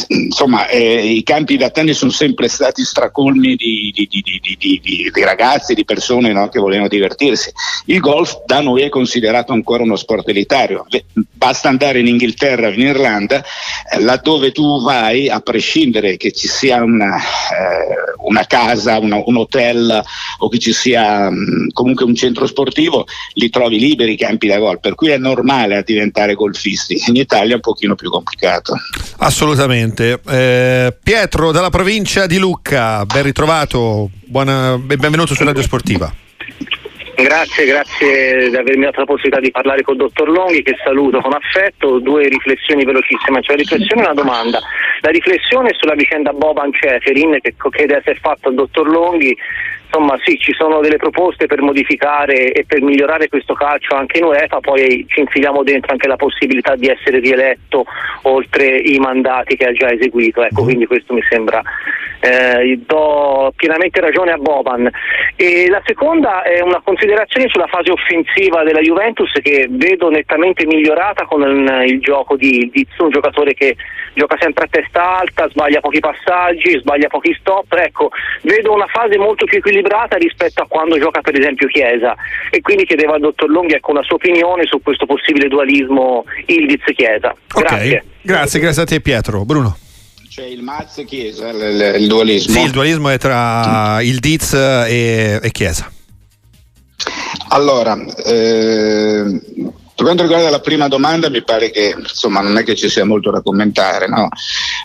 insomma 0.09 0.67
eh, 0.67 1.07
i 1.07 1.23
campi 1.23 1.57
da 1.57 1.71
tennis 1.71 1.99
sono 1.99 2.11
sempre 2.11 2.49
stati 2.49 2.83
stracolmi 2.85 3.55
di, 3.55 3.93
di, 3.95 4.09
di, 4.09 5.11
di 5.13 5.23
ragazzi, 5.23 5.75
di 5.75 5.85
persone 5.85 6.33
no, 6.33 6.49
che 6.49 6.59
volevano 6.59 6.89
divertirsi. 6.89 7.53
Il 7.87 8.01
golf 8.01 8.43
da 8.47 8.61
noi 8.61 8.83
è 8.83 8.89
considerato 8.89 9.53
ancora 9.53 9.85
uno 9.85 9.97
sport 9.97 10.29
elitario, 10.29 10.87
basta 11.15 11.69
andare 11.69 12.01
in 12.01 12.09
Inghilterra, 12.09 12.69
in 12.69 12.81
Irlanda, 12.81 13.43
eh, 13.93 14.01
laddove 14.01 14.51
tu 14.51 14.83
vai, 14.83 15.29
a 15.29 15.41
prescindere 15.41 16.17
che 16.17 16.33
ci 16.33 16.49
sia 16.49 16.83
una, 16.83 17.17
eh, 17.17 18.15
una 18.25 18.45
casa, 18.47 18.99
una, 18.99 19.23
un 19.25 19.37
hotel 19.37 20.03
o 20.39 20.49
che 20.49 20.59
ci 20.59 20.73
sia 20.73 21.31
mh, 21.31 21.37
mm, 21.37 21.69
comunque 21.73 22.05
un 22.05 22.15
centro 22.15 22.47
sportivo, 22.47 23.07
li 23.35 23.51
trovi 23.51 23.79
liberi 23.79 24.13
i 24.13 24.17
campi 24.17 24.49
da 24.49 24.59
golf, 24.59 24.81
per 24.81 24.97
cui 24.97 25.11
è 25.11 25.19
normale 25.19 25.83
diventare 25.85 26.35
golfisti 26.35 27.03
in 27.07 27.17
Italia 27.17 27.53
è 27.53 27.55
un 27.55 27.61
pochino 27.61 27.95
più 27.95 28.11
complicato. 28.11 28.75
Assolutamente. 29.19 30.21
Eh, 30.27 30.97
Pietro 31.03 31.53
dalla 31.53 31.71
provincia 31.71 32.27
di 32.27 32.39
Lucca, 32.39 33.05
ben 33.05 33.23
ritrovato, 33.23 34.11
buona, 34.25 34.77
benvenuto 34.79 35.35
su 35.35 35.45
Radio 35.45 35.63
Sportiva. 35.63 36.13
Grazie, 37.17 37.65
grazie 37.65 38.51
di 38.51 38.57
avermi 38.57 38.85
dato 38.85 39.01
la 39.01 39.07
possibilità 39.07 39.41
di 39.41 39.53
parlare 39.53 39.83
con 39.83 39.95
il 39.95 40.01
dottor 40.01 40.29
Longhi 40.29 40.63
che 40.63 40.75
saluto 40.83 41.21
con 41.21 41.33
affetto. 41.33 42.01
Due 42.01 42.27
riflessioni 42.27 42.85
velocissime, 42.85 43.41
cioè 43.41 43.55
una 43.55 43.63
riflessione 43.63 44.03
e 44.03 44.05
una 44.05 44.15
domanda. 44.15 44.61
La 45.01 45.11
riflessione 45.11 45.71
sulla 45.79 45.95
vicenda 45.95 46.33
Boban 46.33 46.73
Ceferin 46.73 47.39
che, 47.41 47.55
che 47.57 47.87
deve 47.87 47.99
essere 47.99 48.19
fatto 48.21 48.49
al 48.49 48.55
dottor 48.55 48.89
Longhi 48.89 49.37
insomma 49.95 50.19
sì, 50.25 50.37
ci 50.39 50.53
sono 50.55 50.81
delle 50.81 50.97
proposte 50.97 51.47
per 51.47 51.63
modificare 51.63 52.51
e 52.51 52.65
per 52.67 52.83
migliorare 52.83 53.29
questo 53.29 53.55
calcio 53.55 53.95
anche 53.95 54.19
in 54.19 54.25
UEFA, 54.25 54.59
poi 54.59 55.05
ci 55.09 55.21
infiliamo 55.21 55.63
dentro 55.63 55.93
anche 55.93 56.09
la 56.09 56.17
possibilità 56.17 56.75
di 56.75 56.89
essere 56.89 57.21
rieletto 57.21 57.85
oltre 58.23 58.77
i 58.77 58.99
mandati 58.99 59.57
che 59.57 59.67
ha 59.67 59.73
già 59.73 59.93
eseguito, 59.93 60.43
ecco, 60.43 60.63
mm. 60.63 60.65
quindi 60.65 60.87
questo 60.87 61.15
mi 61.15 61.23
sembra 61.29 61.63
eh, 62.21 62.81
do 62.87 63.53
pienamente 63.55 64.01
ragione 64.01 64.33
a 64.33 64.37
Boban. 64.37 64.91
E 65.37 65.69
la 65.69 65.83
seconda 65.85 66.43
è 66.43 66.61
una 66.61 66.81
considerazione 66.83 67.49
sulla 67.49 67.67
fase 67.67 67.91
offensiva 67.93 68.63
della 68.65 68.81
Juventus 68.81 69.31
che 69.43 69.67
vedo 69.69 70.09
nettamente 70.09 70.65
migliorata 70.67 71.25
con 71.25 71.43
il, 71.43 72.01
gioco 72.01 72.37
di 72.37 72.71
Dizzo, 72.73 73.05
un 73.05 73.11
giocatore 73.11 73.55
che 73.55 73.77
gioca 74.15 74.37
sempre 74.41 74.65
a 74.65 74.69
testa 74.71 75.19
alta, 75.19 75.49
sbaglia 75.51 75.81
pochi 75.81 76.01
passaggi, 76.01 76.79
sbaglia 76.79 77.09
pochi 77.09 77.37
stop, 77.39 77.73
ecco, 77.75 78.11
vedo 78.43 78.73
una 78.73 78.87
fase 78.87 79.19
molto 79.19 79.45
più 79.45 79.59
equilibrata 79.59 79.84
equilibrata 79.85 80.17
rispetto 80.17 80.63
a 80.63 80.67
quando 80.67 80.99
gioca 80.99 81.21
per 81.21 81.39
esempio 81.39 81.69
Chiesa 81.69 82.15
e 82.51 82.61
quindi 82.61 82.87
chiedevo 82.87 83.13
al 83.13 83.21
dottor 83.21 83.51
Longhi 83.51 83.75
ecco, 83.75 83.91
una 83.91 84.03
sua 84.03 84.17
opinione 84.17 84.65
su 84.65 84.81
questo 84.83 85.07
possibile 85.07 85.49
dualismo 85.49 86.25
Ildiz-Chiesa. 86.47 87.35
Grazie. 87.47 87.77
Okay. 87.77 88.03
Grazie, 88.23 88.61
grazie 88.61 88.83
a 88.83 88.87
te 88.87 89.01
Pietro. 89.01 89.45
Bruno. 89.45 89.77
C'è 90.29 90.45
il 90.45 90.63
Maz 90.63 91.05
Chiesa, 91.07 91.51
il, 91.51 91.97
il, 92.01 92.09
dualismo. 92.09 92.55
Sì, 92.55 92.65
il 92.65 92.71
dualismo 92.71 93.09
è 93.09 93.19
tra 93.19 94.01
il 94.01 94.19
Diz 94.19 94.53
e, 94.55 95.39
e 95.41 95.51
Chiesa. 95.53 95.89
Allora, 97.51 97.97
eh, 98.25 99.41
per 99.95 100.05
quanto 100.05 100.23
riguarda 100.23 100.51
la 100.51 100.61
prima 100.61 100.89
domanda, 100.89 101.31
mi 101.31 101.43
pare 101.45 101.71
che 101.71 101.95
insomma, 101.97 102.41
non 102.41 102.59
è 102.59 102.65
che 102.65 102.75
ci 102.75 102.89
sia 102.89 103.05
molto 103.05 103.31
da 103.31 103.43
commentare. 103.43 104.09
No? 104.09 104.29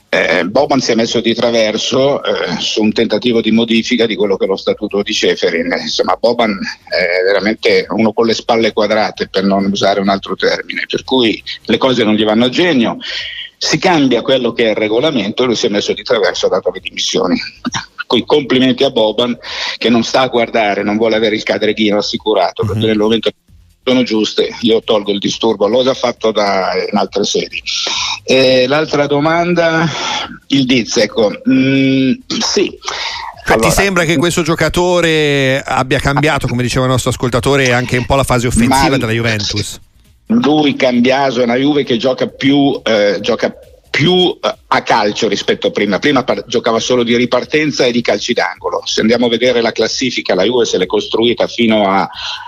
Eh, 0.07 0.45
Boban 0.45 0.79
si 0.79 0.91
è 0.91 0.95
messo 0.95 1.19
di 1.19 1.33
traverso 1.33 2.23
eh, 2.23 2.59
su 2.59 2.83
un 2.83 2.93
tentativo 2.93 3.41
di 3.41 3.49
modifica 3.49 4.05
di 4.05 4.15
quello 4.15 4.37
che 4.37 4.45
è 4.45 4.47
lo 4.47 4.55
statuto 4.55 5.01
di 5.01 5.11
Ceferin. 5.11 5.75
Insomma, 5.81 6.15
Boban 6.19 6.55
è 6.87 7.23
veramente 7.25 7.87
uno 7.89 8.13
con 8.13 8.27
le 8.27 8.35
spalle 8.35 8.71
quadrate, 8.71 9.29
per 9.29 9.43
non 9.43 9.65
usare 9.65 9.99
un 9.99 10.09
altro 10.09 10.35
termine, 10.35 10.85
per 10.87 11.03
cui 11.03 11.41
le 11.63 11.77
cose 11.77 12.03
non 12.03 12.13
gli 12.13 12.23
vanno 12.23 12.45
a 12.45 12.49
genio. 12.49 12.97
Si 13.57 13.79
cambia 13.79 14.21
quello 14.21 14.53
che 14.53 14.67
è 14.67 14.69
il 14.69 14.75
regolamento 14.75 15.41
e 15.41 15.47
lui 15.47 15.55
si 15.55 15.65
è 15.65 15.69
messo 15.69 15.93
di 15.93 16.03
traverso 16.03 16.45
e 16.45 16.49
ha 16.49 16.51
dato 16.51 16.69
le 16.71 16.79
dimissioni 16.79 17.37
con 18.05 18.17
i 18.17 18.25
complimenti 18.25 18.83
a 18.83 18.89
Boban 18.89 19.37
che 19.77 19.89
non 19.89 20.03
sta 20.03 20.21
a 20.21 20.27
guardare, 20.27 20.81
non 20.81 20.97
vuole 20.97 21.15
avere 21.15 21.35
il 21.35 21.43
cadreghino 21.43 21.97
assicurato, 21.97 22.63
perché 22.63 22.79
uh-huh. 22.79 22.87
nel 22.87 22.97
momento 22.97 23.29
sono 23.83 24.03
giuste, 24.03 24.49
io 24.61 24.81
tolgo 24.83 25.11
il 25.11 25.19
disturbo, 25.19 25.83
già 25.83 25.93
fatto 25.93 26.31
da, 26.31 26.71
in 26.91 26.97
altre 26.97 27.23
sedi. 27.23 27.61
Eh, 28.23 28.67
l'altra 28.67 29.07
domanda, 29.07 29.89
il 30.47 30.65
Diz, 30.65 30.97
ecco, 30.97 31.31
mm, 31.49 32.11
sì. 32.39 32.77
Allora, 33.45 33.67
ti 33.67 33.73
sembra 33.73 34.03
che 34.03 34.17
questo 34.17 34.43
giocatore 34.43 35.61
abbia 35.65 35.99
cambiato, 35.99 36.47
come 36.47 36.61
diceva 36.61 36.85
il 36.85 36.91
nostro 36.91 37.09
ascoltatore, 37.09 37.73
anche 37.73 37.97
un 37.97 38.05
po' 38.05 38.15
la 38.15 38.23
fase 38.23 38.45
offensiva 38.45 38.97
della 38.97 39.11
Juventus? 39.11 39.79
Lui, 40.27 40.75
Cambiaso, 40.75 41.41
è 41.41 41.43
una 41.43 41.55
Juve 41.55 41.83
che 41.83 41.97
gioca 41.97 42.27
più, 42.27 42.79
eh, 42.83 43.17
gioca 43.21 43.51
più 43.89 44.37
eh, 44.39 44.55
a 44.71 44.83
calcio 44.83 45.27
rispetto 45.27 45.67
a 45.67 45.71
prima. 45.71 45.99
Prima 45.99 46.23
par- 46.23 46.45
giocava 46.45 46.79
solo 46.79 47.03
di 47.03 47.15
ripartenza 47.15 47.85
e 47.85 47.91
di 47.91 48.01
calci 48.01 48.33
d'angolo. 48.33 48.83
Se 48.85 49.01
andiamo 49.01 49.25
a 49.25 49.29
vedere 49.29 49.61
la 49.61 49.71
classifica, 49.71 50.35
la 50.35 50.43
Juve 50.43 50.65
se 50.65 50.77
l'è 50.77 50.85
costruita 50.85 51.47
fino 51.47 51.89
a 51.89 52.07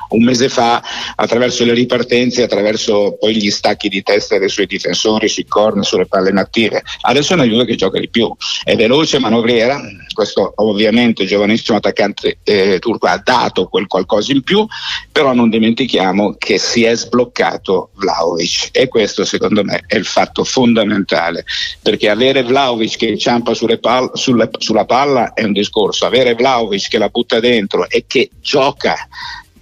un 0.10 0.24
mese 0.24 0.50
fa 0.50 0.84
attraverso 1.16 1.64
le 1.66 1.74
ripartenze, 1.74 2.44
attraverso 2.44 3.18
poi 3.20 3.36
gli 3.36 3.50
stacchi 3.50 3.90
di 3.90 4.04
testa 4.04 4.38
dei 4.38 4.50
suoi 4.50 4.68
difensori, 4.68 5.28
sui 5.28 5.46
corner, 5.46 5.86
sulle 5.86 6.06
palle 6.06 6.30
inattive. 6.30 6.84
Adesso 7.02 7.32
è 7.32 7.36
una 7.36 7.46
Juve 7.46 7.66
che 7.66 7.76
gioca 7.76 8.00
di 8.00 8.10
più, 8.10 8.32
è 8.64 8.76
veloce, 8.76 9.20
manovriera. 9.20 9.82
Questo 10.14 10.54
ovviamente 10.58 11.24
il 11.24 11.30
giovanissimo 11.30 11.78
attaccante 11.78 12.38
eh, 12.44 12.78
turco 12.80 13.08
ha 13.08 13.20
dato 13.24 13.68
quel 13.68 13.88
qualcosa 13.88 14.32
in 14.32 14.44
più, 14.44 14.66
però 15.12 15.34
non 15.34 15.50
dimentichiamo 15.50 16.36
che 16.38 16.60
si 16.60 16.84
è 16.84 16.96
sbloccato 16.96 17.90
Vlaovic 17.96 18.70
e 18.74 18.88
questo 18.88 19.26
secondo 19.26 19.64
me 19.64 19.84
è 19.88 19.96
il 19.96 20.06
fatto 20.06 20.44
fondamentale 20.44 21.46
perché 21.82 22.10
avere 22.12 22.44
Vlaovic 22.44 22.98
che 22.98 23.08
inciampa 23.08 23.54
pal- 23.80 24.12
sulle, 24.14 24.50
sulla 24.58 24.86
palla 24.86 25.34
è 25.34 25.44
un 25.44 25.54
discorso, 25.54 26.06
avere 26.06 26.36
Vlaovic 26.36 26.90
che 26.90 26.98
la 26.98 27.10
butta 27.10 27.40
dentro 27.40 27.90
e 27.90 28.06
che 28.08 28.30
gioca 28.40 28.96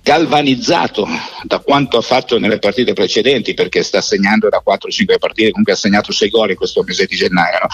galvanizzato 0.10 1.08
da 1.44 1.60
quanto 1.60 1.98
ha 1.98 2.01
fatto 2.01 2.39
nelle 2.39 2.58
partite 2.58 2.94
precedenti 2.94 3.54
perché 3.54 3.84
sta 3.84 4.01
segnando 4.01 4.50
da 4.50 4.63
4-5 4.66 5.20
partite 5.20 5.51
comunque 5.51 5.74
ha 5.74 5.75
segnato 5.75 6.12
6 6.12 6.30
gol 6.30 6.50
in 6.50 6.56
questo 6.56 6.82
mese 6.82 7.06
di 7.06 7.16
gennaio 7.16 7.60
no? 7.62 7.68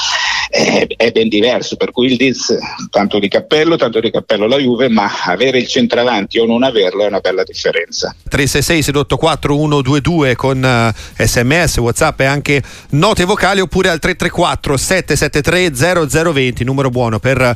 è, 0.50 0.86
è, 0.98 1.12
ben 1.12 1.30
diverso 1.30 1.78
per 1.78 1.92
cui 1.92 2.08
il 2.08 2.18
Diz 2.18 2.54
tanto 2.90 3.20
di 3.20 3.30
cappello 3.30 3.78
tanto 3.78 4.02
di 4.02 4.12
cappello 4.12 4.48
la 4.48 4.58
Juve 4.58 4.90
ma 4.90 5.10
avere 5.24 5.60
il 5.60 5.68
centravanti 5.68 6.38
o 6.38 6.46
non 6.46 6.64
averlo 6.64 7.06
è 7.06 7.08
una 7.08 7.22
bella 7.22 7.44
differenza 7.44 8.14
366 8.28 8.82
784 8.84 9.56
122 9.56 10.36
con 10.36 10.62
uh, 10.62 11.24
sms 11.24 11.78
whatsapp 11.78 12.20
e 12.20 12.26
anche 12.26 12.62
note 12.90 13.24
vocali 13.24 13.62
oppure 13.62 13.88
al 13.88 14.00
334 14.00 14.76
773 14.76 16.34
0020 16.34 16.64
numero 16.66 16.90
buono 16.90 17.18
per 17.20 17.56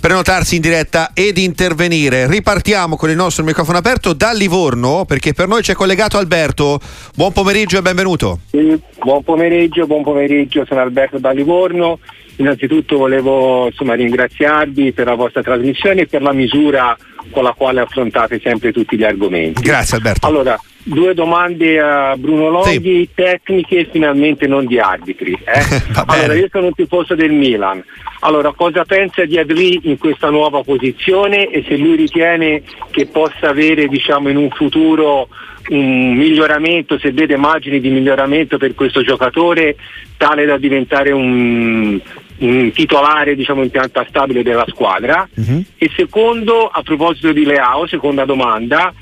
prenotarsi 0.00 0.56
in 0.56 0.60
diretta 0.60 1.10
ed 1.12 1.38
intervenire 1.38 2.28
ripartiamo 2.28 2.96
con 2.96 3.10
il 3.10 3.16
nostro 3.16 3.44
microfono 3.44 3.78
aperto 3.78 4.12
da 4.12 4.32
Livorno 4.32 5.04
perché 5.04 5.32
per 5.32 5.48
noi 5.48 5.62
c'è 5.62 5.74
collegato 5.74 6.18
Alberto. 6.18 6.78
Buon 7.14 7.32
pomeriggio 7.32 7.78
e 7.78 7.82
benvenuto. 7.82 8.40
Sì, 8.50 8.78
buon 9.02 9.22
pomeriggio, 9.22 9.86
buon 9.86 10.02
pomeriggio, 10.02 10.64
sono 10.66 10.80
Alberto 10.80 11.18
da 11.18 11.30
Livorno. 11.30 11.98
Innanzitutto 12.36 12.98
volevo 12.98 13.66
insomma, 13.66 13.94
ringraziarvi 13.94 14.92
per 14.92 15.06
la 15.06 15.16
vostra 15.16 15.42
trasmissione 15.42 16.02
e 16.02 16.06
per 16.06 16.22
la 16.22 16.32
misura 16.32 16.96
con 17.30 17.42
la 17.42 17.52
quale 17.52 17.80
affrontate 17.80 18.40
sempre 18.40 18.72
tutti 18.72 18.96
gli 18.96 19.02
argomenti. 19.02 19.60
Grazie 19.60 19.96
Alberto. 19.96 20.26
Allora, 20.26 20.58
due 20.82 21.14
domande 21.14 21.80
a 21.80 22.16
Bruno 22.16 22.48
Longhi, 22.48 23.00
sì. 23.00 23.08
tecniche 23.14 23.78
e 23.78 23.88
finalmente 23.90 24.46
non 24.46 24.66
di 24.66 24.78
arbitri. 24.78 25.32
Eh? 25.32 25.82
allora, 26.06 26.34
io 26.34 26.48
sono 26.50 26.66
un 26.66 26.74
tifoso 26.74 27.14
del 27.14 27.32
Milan. 27.32 27.82
Allora, 28.20 28.52
cosa 28.52 28.84
pensa 28.84 29.24
di 29.24 29.38
Adli 29.38 29.80
in 29.84 29.98
questa 29.98 30.28
nuova 30.30 30.62
posizione 30.62 31.48
e 31.50 31.64
se 31.66 31.76
lui 31.76 31.96
ritiene 31.96 32.62
che 32.90 33.06
possa 33.06 33.50
avere 33.50 33.86
diciamo, 33.86 34.28
in 34.28 34.36
un 34.36 34.50
futuro 34.50 35.28
un 35.68 36.14
miglioramento, 36.16 36.98
se 36.98 37.12
vede 37.12 37.36
margini 37.36 37.80
di 37.80 37.90
miglioramento 37.90 38.56
per 38.56 38.74
questo 38.74 39.02
giocatore 39.02 39.76
tale 40.16 40.46
da 40.46 40.56
diventare 40.56 41.12
un, 41.12 42.00
un 42.38 42.72
titolare 42.72 43.34
diciamo, 43.34 43.62
in 43.62 43.70
pianta 43.70 44.04
stabile 44.08 44.42
della 44.42 44.64
squadra. 44.66 45.28
Uh-huh. 45.34 45.62
E 45.76 45.90
secondo, 45.94 46.68
a 46.68 46.82
proposito 46.82 47.32
di 47.32 47.44
Leao, 47.44 47.86
seconda 47.86 48.24
domanda, 48.24 48.92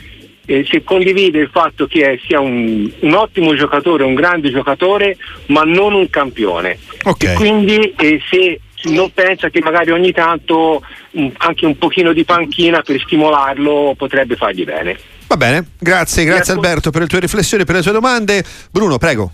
eh, 0.47 0.65
se 0.69 0.83
condivide 0.83 1.41
il 1.41 1.51
fatto 1.53 1.87
che 1.87 2.21
sia 2.27 2.41
un, 2.41 2.91
un, 3.01 3.15
ottimo 3.15 3.55
giocatore, 3.55 4.05
un 4.05 4.15
grande 4.15 4.51
giocatore, 4.51 5.17
ma 5.47 5.63
non 5.63 5.93
un 5.93 6.09
campione. 6.09 6.79
Okay. 7.03 7.33
E 7.33 7.35
quindi 7.35 7.95
eh, 7.99 8.21
se 8.31 8.61
non 8.85 9.11
pensa 9.13 9.49
che 9.51 9.61
magari 9.61 9.91
ogni 9.91 10.13
tanto 10.13 10.83
um, 11.13 11.33
anche 11.39 11.67
un 11.67 11.77
pochino 11.77 12.13
di 12.13 12.25
panchina 12.25 12.83
per 12.83 13.01
stimolarlo 13.01 13.95
potrebbe 13.97 14.37
fargli 14.37 14.65
bene. 14.65 14.99
Va 15.27 15.37
bene, 15.37 15.67
grazie, 15.79 16.25
grazie 16.25 16.53
Alberto 16.55 16.91
per 16.91 17.03
le 17.03 17.09
tue 17.09 17.21
riflessioni, 17.21 17.65
per 17.65 17.77
le 17.77 17.83
tue 17.83 17.93
domande. 17.93 18.45
Bruno, 18.71 18.97
prego. 18.99 19.33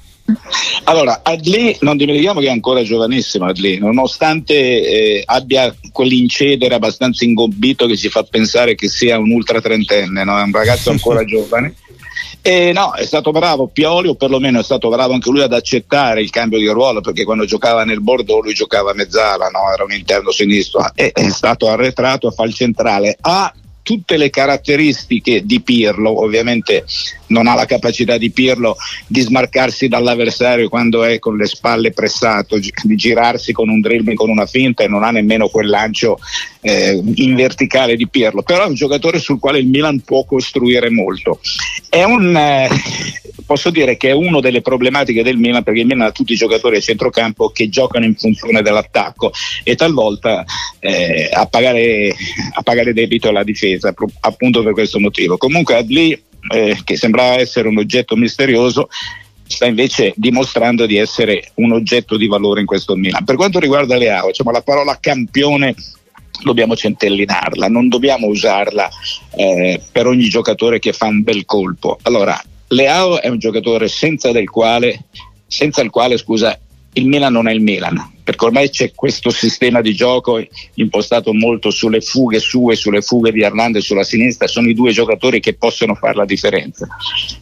Allora, 0.84 1.20
Adli, 1.22 1.76
non 1.80 1.96
dimentichiamo 1.96 2.40
che 2.40 2.46
è 2.46 2.50
ancora 2.50 2.82
giovanissimo 2.82 3.46
Adli, 3.46 3.78
nonostante 3.78 4.54
eh, 4.54 5.22
abbia 5.24 5.74
quell'incedere 5.92 6.74
abbastanza 6.74 7.24
ingobbito 7.24 7.86
che 7.86 7.96
ci 7.96 8.08
fa 8.08 8.22
pensare 8.24 8.74
che 8.74 8.88
sia 8.88 9.18
un 9.18 9.30
ultra 9.30 9.60
trentenne, 9.60 10.24
no? 10.24 10.38
è 10.38 10.42
un 10.42 10.52
ragazzo 10.52 10.90
ancora 10.90 11.24
giovane. 11.26 11.74
E 12.44 12.72
no, 12.72 12.92
è 12.94 13.04
stato 13.04 13.30
bravo 13.30 13.68
Pioli, 13.68 14.08
o 14.08 14.16
perlomeno 14.16 14.58
è 14.58 14.64
stato 14.64 14.88
bravo 14.88 15.12
anche 15.12 15.30
lui 15.30 15.42
ad 15.42 15.52
accettare 15.52 16.22
il 16.22 16.30
cambio 16.30 16.58
di 16.58 16.66
ruolo, 16.66 17.00
perché 17.00 17.22
quando 17.22 17.44
giocava 17.44 17.84
nel 17.84 18.00
Bordeaux 18.00 18.42
lui 18.42 18.52
giocava 18.52 18.90
a 18.90 18.94
mezzala, 18.94 19.46
no? 19.46 19.72
era 19.72 19.84
un 19.84 19.92
interno 19.92 20.32
sinistro, 20.32 20.84
e 20.96 21.12
è 21.12 21.28
stato 21.28 21.68
arretrato 21.68 22.26
a 22.26 22.32
fare 22.32 22.48
il 22.48 22.54
centrale. 22.56 23.16
Ha 23.20 23.54
tutte 23.82 24.16
le 24.16 24.30
caratteristiche 24.30 25.44
di 25.44 25.60
Pirlo, 25.60 26.22
ovviamente 26.22 26.84
non 27.26 27.46
ha 27.46 27.54
la 27.54 27.66
capacità 27.66 28.16
di 28.16 28.30
Pirlo 28.30 28.76
di 29.06 29.20
smarcarsi 29.20 29.88
dall'avversario 29.88 30.68
quando 30.68 31.04
è 31.04 31.18
con 31.18 31.36
le 31.36 31.46
spalle 31.46 31.92
pressato, 31.92 32.58
di 32.58 32.96
girarsi 32.96 33.52
con 33.52 33.68
un 33.68 33.80
dribbling, 33.80 34.16
con 34.16 34.30
una 34.30 34.46
finta 34.46 34.84
e 34.84 34.88
non 34.88 35.02
ha 35.02 35.10
nemmeno 35.10 35.48
quel 35.48 35.68
lancio 35.68 36.18
eh, 36.60 37.00
in 37.14 37.34
verticale 37.34 37.96
di 37.96 38.08
Pirlo, 38.08 38.42
però 38.42 38.64
è 38.64 38.68
un 38.68 38.74
giocatore 38.74 39.18
sul 39.18 39.38
quale 39.38 39.58
il 39.58 39.66
Milan 39.66 40.00
può 40.00 40.24
costruire 40.24 40.90
molto. 40.90 41.40
È 41.88 42.02
un, 42.04 42.36
eh, 42.36 42.68
posso 43.52 43.68
dire 43.68 43.98
che 43.98 44.08
è 44.08 44.12
una 44.12 44.40
delle 44.40 44.62
problematiche 44.62 45.22
del 45.22 45.36
Milan 45.36 45.62
perché 45.62 45.80
il 45.80 45.86
Milan 45.86 46.06
ha 46.06 46.10
tutti 46.10 46.32
i 46.32 46.36
giocatori 46.36 46.76
a 46.76 46.80
centrocampo 46.80 47.50
che 47.50 47.68
giocano 47.68 48.06
in 48.06 48.14
funzione 48.16 48.62
dell'attacco 48.62 49.30
e 49.62 49.76
talvolta 49.76 50.42
eh, 50.78 51.28
a, 51.30 51.44
pagare, 51.44 52.14
a 52.54 52.62
pagare 52.62 52.94
debito 52.94 53.28
alla 53.28 53.42
difesa 53.42 53.92
appunto 54.20 54.62
per 54.62 54.72
questo 54.72 54.98
motivo. 54.98 55.36
Comunque 55.36 55.76
Adli 55.76 56.18
eh, 56.48 56.78
che 56.82 56.96
sembrava 56.96 57.34
essere 57.34 57.68
un 57.68 57.76
oggetto 57.76 58.16
misterioso 58.16 58.88
sta 59.46 59.66
invece 59.66 60.14
dimostrando 60.16 60.86
di 60.86 60.96
essere 60.96 61.50
un 61.56 61.72
oggetto 61.72 62.16
di 62.16 62.28
valore 62.28 62.60
in 62.60 62.66
questo 62.66 62.96
Milan. 62.96 63.22
Per 63.22 63.36
quanto 63.36 63.58
riguarda 63.58 63.98
Leao, 63.98 64.28
diciamo, 64.28 64.50
la 64.50 64.62
parola 64.62 64.96
campione 64.98 65.74
dobbiamo 66.42 66.74
centellinarla, 66.74 67.68
non 67.68 67.88
dobbiamo 67.88 68.28
usarla 68.28 68.88
eh, 69.36 69.78
per 69.92 70.06
ogni 70.06 70.30
giocatore 70.30 70.78
che 70.78 70.94
fa 70.94 71.04
un 71.04 71.22
bel 71.22 71.44
colpo. 71.44 71.98
Allora, 72.00 72.42
Leao 72.72 73.20
è 73.20 73.28
un 73.28 73.38
giocatore 73.38 73.88
senza, 73.88 74.30
quale, 74.44 75.04
senza 75.46 75.82
il 75.82 75.90
quale 75.90 76.16
scusa, 76.16 76.58
il 76.94 77.06
Milan 77.06 77.32
non 77.32 77.48
è 77.48 77.52
il 77.52 77.60
Milan, 77.60 78.12
perché 78.22 78.44
ormai 78.44 78.70
c'è 78.70 78.92
questo 78.94 79.30
sistema 79.30 79.80
di 79.80 79.94
gioco 79.94 80.42
impostato 80.74 81.32
molto 81.32 81.70
sulle 81.70 82.00
fughe 82.00 82.38
sue, 82.38 82.76
sulle 82.76 83.00
fughe 83.00 83.32
di 83.32 83.42
Hernandez 83.42 83.84
sulla 83.84 84.04
sinistra, 84.04 84.46
sono 84.46 84.68
i 84.68 84.74
due 84.74 84.92
giocatori 84.92 85.40
che 85.40 85.54
possono 85.54 85.94
fare 85.94 86.14
la 86.14 86.24
differenza. 86.24 86.86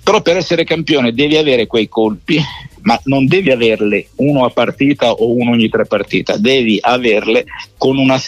Però 0.02 0.20
per 0.20 0.36
essere 0.36 0.64
campione 0.64 1.12
devi 1.12 1.36
avere 1.36 1.66
quei 1.66 1.88
colpi, 1.88 2.40
ma 2.82 3.00
non 3.04 3.26
devi 3.26 3.50
averle 3.50 4.06
uno 4.16 4.44
a 4.44 4.50
partita 4.50 5.12
o 5.12 5.34
uno 5.34 5.50
ogni 5.50 5.68
tre 5.68 5.84
partite, 5.84 6.36
devi 6.38 6.78
averle 6.80 7.44
con 7.76 7.98
una 7.98 8.20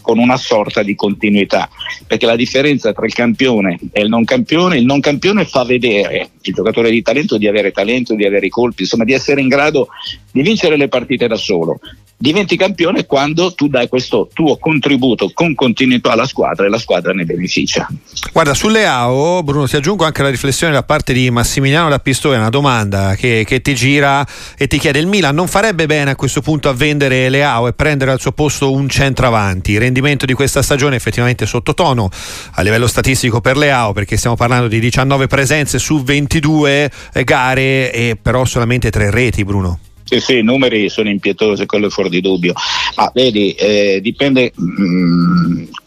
con 0.00 0.18
una 0.18 0.36
sorta 0.36 0.82
di 0.82 0.94
continuità, 0.94 1.68
perché 2.06 2.26
la 2.26 2.36
differenza 2.36 2.92
tra 2.92 3.06
il 3.06 3.14
campione 3.14 3.78
e 3.92 4.02
il 4.02 4.08
non 4.08 4.24
campione, 4.24 4.76
il 4.76 4.84
non 4.84 5.00
campione 5.00 5.44
fa 5.44 5.64
vedere 5.64 6.30
il 6.40 6.54
giocatore 6.54 6.90
di 6.90 7.02
talento 7.02 7.36
di 7.38 7.46
avere 7.46 7.72
talento, 7.72 8.14
di 8.14 8.24
avere 8.24 8.46
i 8.46 8.50
colpi, 8.50 8.82
insomma 8.82 9.04
di 9.04 9.12
essere 9.12 9.40
in 9.40 9.48
grado 9.48 9.88
di 10.30 10.42
vincere 10.42 10.76
le 10.76 10.88
partite 10.88 11.26
da 11.26 11.36
solo 11.36 11.80
diventi 12.22 12.54
campione 12.54 13.06
quando 13.06 13.54
tu 13.54 13.66
dai 13.66 13.88
questo 13.88 14.28
tuo 14.34 14.58
contributo 14.58 15.30
con 15.32 15.54
continuità 15.54 16.12
alla 16.12 16.26
squadra 16.26 16.66
e 16.66 16.68
la 16.68 16.78
squadra 16.78 17.14
ne 17.14 17.24
beneficia. 17.24 17.88
Guarda, 18.30 18.52
sulle 18.52 18.84
AO, 18.84 19.42
Bruno, 19.42 19.66
ti 19.66 19.76
aggiungo 19.76 20.04
anche 20.04 20.22
la 20.22 20.28
riflessione 20.28 20.74
da 20.74 20.82
parte 20.82 21.14
di 21.14 21.30
Massimiliano 21.30 21.88
da 21.88 21.98
Pistoia, 21.98 22.36
una 22.36 22.50
domanda 22.50 23.14
che, 23.14 23.44
che, 23.46 23.62
ti 23.62 23.74
gira 23.74 24.26
e 24.58 24.66
ti 24.66 24.78
chiede: 24.78 24.98
il 24.98 25.06
Milan 25.06 25.34
non 25.34 25.48
farebbe 25.48 25.86
bene 25.86 26.10
a 26.10 26.16
questo 26.16 26.42
punto 26.42 26.68
a 26.68 26.74
vendere 26.74 27.30
le 27.30 27.42
AO 27.42 27.68
e 27.68 27.72
prendere 27.72 28.10
al 28.10 28.20
suo 28.20 28.32
posto 28.32 28.70
un 28.70 28.86
centravanti? 28.86 29.78
Rendimento 29.90 30.24
di 30.24 30.34
questa 30.34 30.62
stagione 30.62 30.94
effettivamente 30.94 31.46
sottotono 31.46 32.08
a 32.52 32.62
livello 32.62 32.86
statistico 32.86 33.40
per 33.40 33.56
le 33.56 33.72
AO 33.72 33.92
perché 33.92 34.16
stiamo 34.16 34.36
parlando 34.36 34.68
di 34.68 34.78
19 34.78 35.26
presenze 35.26 35.80
su 35.80 36.04
22 36.04 36.88
gare 37.24 37.92
e 37.92 38.16
però 38.20 38.44
solamente 38.44 38.88
3 38.88 39.10
reti, 39.10 39.42
Bruno. 39.42 39.80
Sì, 40.04 40.20
sì, 40.20 40.38
i 40.38 40.42
numeri 40.42 40.88
sono 40.88 41.08
impietosi, 41.08 41.66
quello 41.66 41.88
è 41.88 41.90
fuori 41.90 42.08
di 42.08 42.20
dubbio. 42.20 42.52
Ma 42.96 43.10
vedi, 43.12 43.52
eh, 43.52 44.00
dipende 44.00 44.52
mh, 44.54 44.82
mm, 44.82 45.09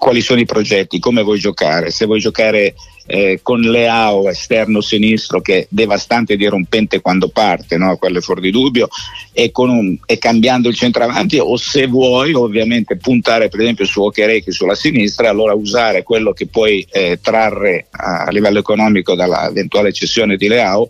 quali 0.03 0.19
sono 0.19 0.41
i 0.41 0.45
progetti, 0.45 0.99
come 0.99 1.21
vuoi 1.23 1.39
giocare. 1.39 1.89
Se 1.89 2.05
vuoi 2.05 2.19
giocare 2.19 2.75
eh, 3.05 3.39
con 3.41 3.61
Leao 3.61 4.27
esterno 4.27 4.81
sinistro 4.81 5.39
che 5.39 5.59
è 5.59 5.67
devastante 5.69 6.33
e 6.33 6.35
dirompente 6.35 6.99
quando 6.99 7.29
parte, 7.29 7.77
no? 7.77 7.95
quello 7.95 8.17
è 8.17 8.21
fuori 8.21 8.41
di 8.41 8.51
dubbio, 8.51 8.89
e, 9.31 9.49
un, 9.53 9.97
e, 10.05 10.17
cambiando 10.17 10.67
il 10.67 10.75
centravanti, 10.75 11.39
o 11.39 11.55
se 11.55 11.87
vuoi 11.87 12.33
ovviamente 12.33 12.97
puntare 12.97 13.47
per 13.47 13.61
esempio 13.61 13.85
su 13.85 14.01
Okereke 14.01 14.51
sulla 14.51 14.75
sinistra, 14.75 15.29
allora 15.29 15.53
usare 15.53 16.03
quello 16.03 16.33
che 16.33 16.47
puoi 16.47 16.85
eh, 16.91 17.19
trarre 17.21 17.85
a 17.91 18.29
livello 18.29 18.59
economico 18.59 19.15
dall'eventuale 19.15 19.93
cessione 19.93 20.35
di 20.35 20.49
Leao 20.49 20.85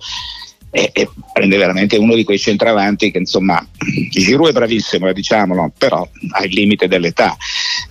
e, 0.75 0.89
e, 0.91 1.07
prende 1.31 1.55
veramente 1.55 1.97
uno 1.97 2.15
di 2.15 2.23
quei 2.23 2.39
centravanti 2.39 3.11
che 3.11 3.19
insomma 3.19 3.63
Giroud 4.09 4.49
è 4.49 4.53
bravissimo 4.53 5.07
eh, 5.07 5.13
diciamolo 5.13 5.71
però 5.77 6.07
ha 6.31 6.43
il 6.43 6.51
limite 6.51 6.87
dell'età. 6.87 7.37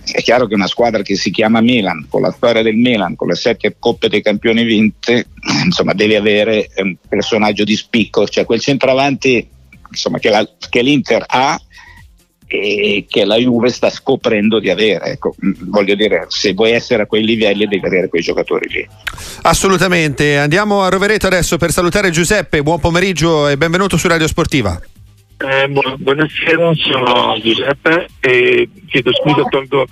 È 0.05 0.21
chiaro 0.21 0.47
che 0.47 0.53
una 0.53 0.67
squadra 0.67 1.01
che 1.01 1.15
si 1.15 1.31
chiama 1.31 1.61
Milan 1.61 2.07
con 2.09 2.21
la 2.21 2.31
storia 2.31 2.61
del 2.61 2.75
Milan 2.75 3.15
con 3.15 3.29
le 3.29 3.35
sette 3.35 3.77
coppe 3.79 4.09
dei 4.09 4.21
campioni 4.21 4.65
vinte 4.65 5.27
insomma 5.63 5.93
deve 5.93 6.17
avere 6.17 6.69
un 6.75 6.97
personaggio 7.07 7.63
di 7.63 7.77
spicco 7.77 8.27
cioè 8.27 8.43
quel 8.43 8.59
centravanti 8.59 9.47
insomma, 9.89 10.19
che, 10.19 10.29
la, 10.29 10.45
che 10.69 10.81
l'Inter 10.81 11.23
ha 11.25 11.57
e 12.47 13.05
che 13.07 13.25
la 13.25 13.37
Juve 13.37 13.69
sta 13.69 13.89
scoprendo 13.89 14.59
di 14.59 14.69
avere. 14.69 15.05
Ecco, 15.11 15.35
mm, 15.43 15.69
voglio 15.69 15.95
dire, 15.95 16.25
se 16.27 16.53
vuoi 16.53 16.71
essere 16.71 17.03
a 17.03 17.05
quei 17.05 17.23
livelli 17.23 17.65
devi 17.65 17.85
avere 17.85 18.09
quei 18.09 18.21
giocatori 18.21 18.67
lì. 18.69 18.87
Assolutamente. 19.43 20.37
Andiamo 20.37 20.83
a 20.83 20.89
Rovereto 20.89 21.27
adesso 21.27 21.57
per 21.57 21.71
salutare 21.71 22.09
Giuseppe. 22.09 22.61
Buon 22.61 22.79
pomeriggio 22.79 23.47
e 23.47 23.57
benvenuto 23.57 23.97
su 23.97 24.07
Radio 24.07 24.27
Sportiva. 24.27 24.79
Eh, 25.37 25.67
bu- 25.67 25.97
buonasera, 25.97 26.71
sono 26.75 27.37
Giuseppe 27.41 28.07
e 28.21 28.69
chiedo 28.87 29.11
scusa, 29.13 29.43
tolgo 29.49 29.85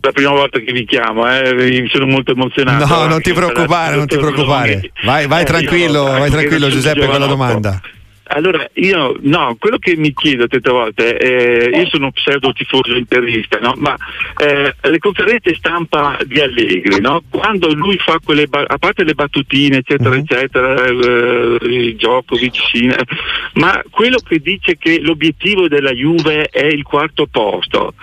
la 0.00 0.12
prima 0.12 0.30
volta 0.30 0.58
che 0.60 0.72
vi 0.72 0.86
chiamo, 0.86 1.28
eh, 1.28 1.88
sono 1.92 2.06
molto 2.06 2.32
emozionato. 2.32 2.86
No, 2.86 3.06
non 3.06 3.20
ti 3.20 3.32
preoccupare, 3.32 3.96
non 3.96 4.06
ti 4.06 4.16
preoccupare. 4.16 4.92
Vai, 5.04 5.26
vai 5.26 5.42
eh, 5.42 5.44
tranquillo, 5.44 6.04
vai 6.04 6.30
tranquillo 6.30 6.68
Giuseppe 6.68 7.06
con 7.06 7.18
la 7.18 7.26
domanda. 7.26 7.80
Allora, 8.30 8.68
io 8.74 9.16
no, 9.20 9.56
quello 9.58 9.78
che 9.78 9.96
mi 9.96 10.12
chiedo 10.12 10.46
tante 10.46 10.70
volte, 10.70 11.18
eh, 11.18 11.78
io 11.78 11.86
sono 11.88 12.06
un 12.06 12.12
pseudo 12.12 12.52
tifoso 12.52 12.94
interista, 12.94 13.58
no? 13.58 13.74
ma 13.76 13.96
eh, 14.36 14.74
le 14.80 14.98
conferenze 14.98 15.54
stampa 15.54 16.18
di 16.24 16.38
Allegri, 16.40 17.00
no? 17.00 17.22
quando 17.30 17.72
lui 17.72 17.96
fa 17.98 18.18
quelle, 18.22 18.46
a 18.50 18.78
parte 18.78 19.04
le 19.04 19.14
battutine, 19.14 19.78
eccetera, 19.78 20.10
uh-huh. 20.10 20.16
eccetera, 20.16 20.84
eh, 20.84 21.58
il 21.62 21.96
gioco 21.96 22.36
vicino, 22.36 22.94
ma 23.54 23.82
quello 23.90 24.18
che 24.18 24.38
dice 24.40 24.76
che 24.76 25.00
l'obiettivo 25.00 25.66
della 25.66 25.92
Juve 25.92 26.48
è 26.48 26.66
il 26.66 26.82
quarto 26.82 27.26
posto, 27.26 27.94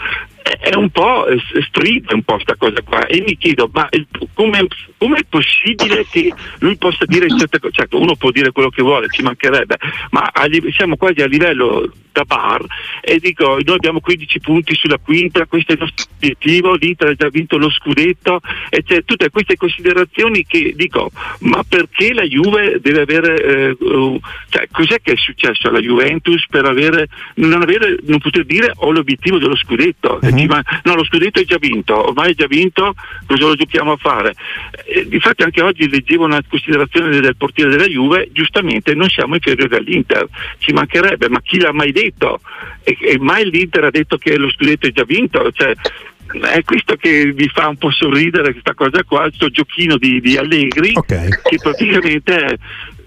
è 0.45 0.75
un 0.75 0.89
po' 0.91 1.25
strida 1.67 2.13
un 2.13 2.21
po' 2.21 2.35
questa 2.35 2.55
cosa 2.55 2.81
qua 2.83 3.07
e 3.07 3.23
mi 3.25 3.35
chiedo 3.35 3.67
ma 3.73 3.89
come 4.33 4.59
è 4.59 5.23
possibile 5.27 6.05
che 6.07 6.31
lui 6.59 6.77
possa 6.77 7.03
dire 7.05 7.27
certe 7.35 7.59
cose 7.59 7.73
certo 7.73 7.99
uno 7.99 8.15
può 8.15 8.29
dire 8.29 8.51
quello 8.51 8.69
che 8.69 8.83
vuole 8.83 9.07
ci 9.09 9.23
mancherebbe 9.23 9.77
ma 10.11 10.31
siamo 10.75 10.97
quasi 10.97 11.21
a 11.21 11.25
livello 11.25 11.91
da 12.15 12.23
bar 12.23 12.63
e 13.01 13.19
dico 13.19 13.59
noi 13.65 13.75
abbiamo 13.75 13.99
15 13.99 14.39
punti 14.39 14.73
sulla 14.73 14.97
quinta 14.97 15.45
questo 15.45 15.73
è 15.73 15.75
il 15.75 15.81
nostro 15.81 16.05
obiettivo 16.15 16.73
l'Inter 16.75 17.09
ha 17.09 17.13
già 17.13 17.27
vinto 17.27 17.57
lo 17.57 17.69
scudetto 17.69 18.39
e 18.69 18.83
c'è 18.83 19.03
tutte 19.03 19.29
queste 19.29 19.57
considerazioni 19.57 20.45
che 20.45 20.73
dico 20.75 21.11
ma 21.41 21.63
perché 21.67 22.13
la 22.13 22.23
Juve 22.23 22.79
deve 22.81 23.01
avere 23.01 23.43
eh, 23.43 23.77
cioè, 24.49 24.67
cos'è 24.71 25.01
che 25.01 25.11
è 25.11 25.17
successo 25.17 25.67
alla 25.67 25.81
Juventus 25.81 26.45
per 26.47 26.65
avere 26.65 27.07
non, 27.35 27.61
avere, 27.61 27.97
non 28.03 28.19
poter 28.19 28.45
dire 28.45 28.71
ho 28.73 28.91
l'obiettivo 28.91 29.37
dello 29.37 29.57
scudetto 29.57 30.19
uh-huh 30.21 30.43
ma 30.45 30.63
no, 30.83 30.95
lo 30.95 31.03
scudetto 31.03 31.39
è 31.39 31.43
già 31.43 31.57
vinto, 31.57 32.07
ormai 32.09 32.31
è 32.31 32.35
già 32.35 32.47
vinto, 32.47 32.93
cosa 33.25 33.45
lo 33.45 33.55
giochiamo 33.55 33.93
a 33.93 33.97
fare? 33.97 34.33
Eh, 34.85 35.07
difatti 35.07 35.43
anche 35.43 35.61
oggi 35.61 35.89
leggevo 35.89 36.25
una 36.25 36.41
considerazione 36.47 37.19
del 37.19 37.35
portiere 37.35 37.71
della 37.71 37.87
Juve, 37.87 38.29
giustamente 38.31 38.93
non 38.93 39.09
siamo 39.09 39.35
inferiori 39.35 39.75
all'Inter, 39.75 40.27
ci 40.59 40.71
mancherebbe, 40.71 41.29
ma 41.29 41.41
chi 41.41 41.59
l'ha 41.59 41.73
mai 41.73 41.91
detto? 41.91 42.04
E, 42.83 42.97
e 42.99 43.17
mai 43.19 43.49
l'Inter 43.49 43.85
ha 43.85 43.91
detto 43.91 44.17
che 44.17 44.37
lo 44.37 44.49
scudetto 44.49 44.87
è 44.87 44.91
già 44.91 45.03
vinto? 45.03 45.51
Cioè, 45.51 45.73
è 46.41 46.63
questo 46.63 46.95
che 46.95 47.33
mi 47.35 47.47
fa 47.47 47.67
un 47.67 47.77
po' 47.77 47.91
sorridere 47.91 48.51
questa 48.51 48.73
cosa 48.73 49.03
qua, 49.03 49.21
questo 49.21 49.49
giochino 49.49 49.97
di, 49.97 50.19
di 50.19 50.37
Allegri 50.37 50.91
okay. 50.95 51.29
che 51.43 51.57
praticamente 51.61 52.57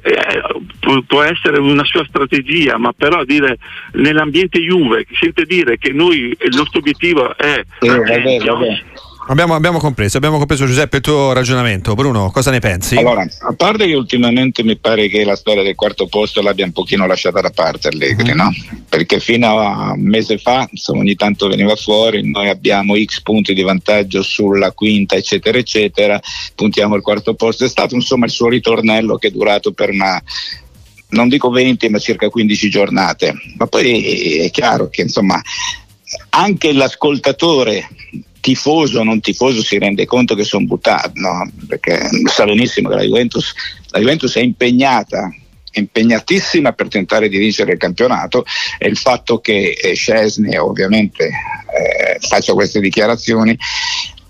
eh, 0.03 1.03
può, 1.07 1.23
essere 1.23 1.59
una 1.59 1.85
sua 1.85 2.05
strategia, 2.07 2.79
ma 2.79 2.93
però 2.93 3.25
dire 3.25 3.59
nell'ambiente 3.93 4.61
Juve, 4.61 5.07
sente 5.21 5.45
dire 5.45 5.77
che 5.79 5.93
noi 5.93 6.37
il 6.39 6.55
nostro 6.57 6.79
obiettivo 6.79 7.37
è... 7.37 7.63
Eh, 7.81 7.89
vabbè, 7.89 8.39
vabbè. 8.45 8.83
Abbiamo, 9.31 9.55
abbiamo, 9.55 9.79
compreso, 9.79 10.17
abbiamo 10.17 10.39
compreso 10.39 10.65
Giuseppe 10.65 10.97
il 10.97 11.03
tuo 11.03 11.35
ragionamento. 11.35 11.95
Bruno, 11.95 12.31
cosa 12.31 12.51
ne 12.51 12.61
pensi? 12.61 12.97
Allora, 12.97 13.27
a 13.41 13.53
parte 13.53 13.85
che 13.87 13.95
ultimamente 13.95 14.65
mi 14.65 14.79
pare 14.79 15.09
che 15.09 15.23
la 15.23 15.37
storia 15.37 15.63
del 15.63 15.75
quarto 15.75 16.07
posto 16.07 16.41
l'abbia 16.41 16.65
un 16.65 16.73
pochino 16.73 17.07
lasciata 17.07 17.43
da 17.43 17.51
parte 17.51 17.89
Allegri, 17.89 18.33
mm. 18.33 18.37
no? 18.37 18.51
Perché 18.89 19.21
fino 19.21 19.59
a 19.59 19.93
un 19.93 20.01
mese 20.01 20.39
fa, 20.39 20.67
insomma, 20.71 21.01
ogni 21.01 21.15
tanto 21.15 21.47
veniva 21.47 21.77
fuori, 21.77 22.27
noi 22.27 22.49
abbiamo 22.49 22.95
X 22.97 23.21
punti 23.21 23.53
di 23.53 23.61
vantaggio 23.61 24.23
sulla 24.23 24.73
quinta, 24.73 25.17
eccetera, 25.17 25.59
eccetera, 25.59 26.19
puntiamo 26.55 26.95
al 26.95 27.03
quarto 27.03 27.35
posto. 27.35 27.67
È 27.67 27.69
stato 27.69 27.95
insomma 27.95 28.25
il 28.25 28.31
suo 28.31 28.49
ritornello 28.49 29.17
che 29.19 29.29
è 29.29 29.31
durato 29.31 29.73
per 29.73 29.91
una 29.91 30.23
non 31.11 31.29
dico 31.29 31.49
20 31.49 31.89
ma 31.89 31.99
circa 31.99 32.29
15 32.29 32.69
giornate 32.69 33.33
ma 33.57 33.67
poi 33.67 34.41
è 34.41 34.51
chiaro 34.51 34.91
che 34.91 35.01
insomma 35.01 35.41
anche 36.31 36.73
l'ascoltatore 36.73 37.89
tifoso 38.41 39.01
o 39.01 39.05
non 39.05 39.21
tifoso 39.21 39.63
si 39.63 39.79
rende 39.79 40.07
conto 40.07 40.35
che 40.35 40.45
sono 40.45 40.67
buttato, 40.67 41.13
no? 41.15 41.51
perché 41.67 42.09
sa 42.27 42.45
benissimo 42.45 42.89
che 42.89 42.97
la 42.97 43.03
Juventus, 43.03 43.55
la 43.91 43.99
Juventus 43.99 44.37
è 44.37 44.41
impegnata 44.41 45.33
impegnatissima 45.71 46.73
per 46.73 46.89
tentare 46.89 47.29
di 47.29 47.39
vincere 47.39 47.73
il 47.73 47.79
campionato 47.79 48.45
e 48.79 48.89
il 48.89 48.97
fatto 48.97 49.39
che 49.39 49.77
eh, 49.81 49.95
Scesni 49.95 50.57
ovviamente 50.57 51.27
eh, 51.27 52.19
faccia 52.21 52.55
queste 52.55 52.81
dichiarazioni 52.81 53.57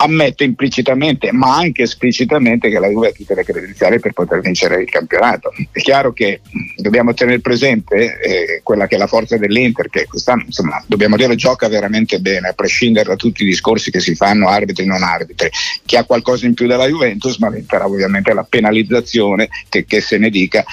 ammette 0.00 0.44
implicitamente 0.44 1.32
ma 1.32 1.56
anche 1.56 1.82
esplicitamente 1.82 2.68
che 2.70 2.78
la 2.78 2.88
Juve 2.88 3.08
ha 3.08 3.12
tutte 3.12 3.34
le 3.34 3.44
credenziali 3.44 3.98
per 3.98 4.12
poter 4.12 4.40
vincere 4.40 4.82
il 4.82 4.88
campionato. 4.88 5.52
È 5.70 5.80
chiaro 5.80 6.12
che 6.12 6.40
dobbiamo 6.76 7.14
tenere 7.14 7.40
presente 7.40 8.18
eh, 8.20 8.60
quella 8.62 8.86
che 8.86 8.94
è 8.94 8.98
la 8.98 9.06
forza 9.06 9.36
dell'Inter 9.36 9.88
che 9.90 10.06
quest'anno 10.06 10.44
insomma, 10.46 10.82
dobbiamo 10.86 11.16
dire 11.16 11.34
gioca 11.34 11.68
veramente 11.68 12.20
bene 12.20 12.48
a 12.48 12.52
prescindere 12.52 13.08
da 13.08 13.16
tutti 13.16 13.42
i 13.42 13.46
discorsi 13.46 13.90
che 13.90 14.00
si 14.00 14.14
fanno 14.14 14.48
arbitri 14.48 14.84
e 14.84 14.86
non 14.86 15.02
arbitri, 15.02 15.50
che 15.84 15.96
ha 15.96 16.04
qualcosa 16.04 16.46
in 16.46 16.54
più 16.54 16.66
della 16.66 16.86
Juventus 16.86 17.36
ma 17.38 17.50
l'Inter 17.50 17.82
ha 17.82 17.86
ovviamente 17.86 18.32
la 18.32 18.46
penalizzazione 18.48 19.48
che, 19.68 19.84
che 19.84 20.00
se 20.00 20.18
ne 20.18 20.30
dica 20.30 20.64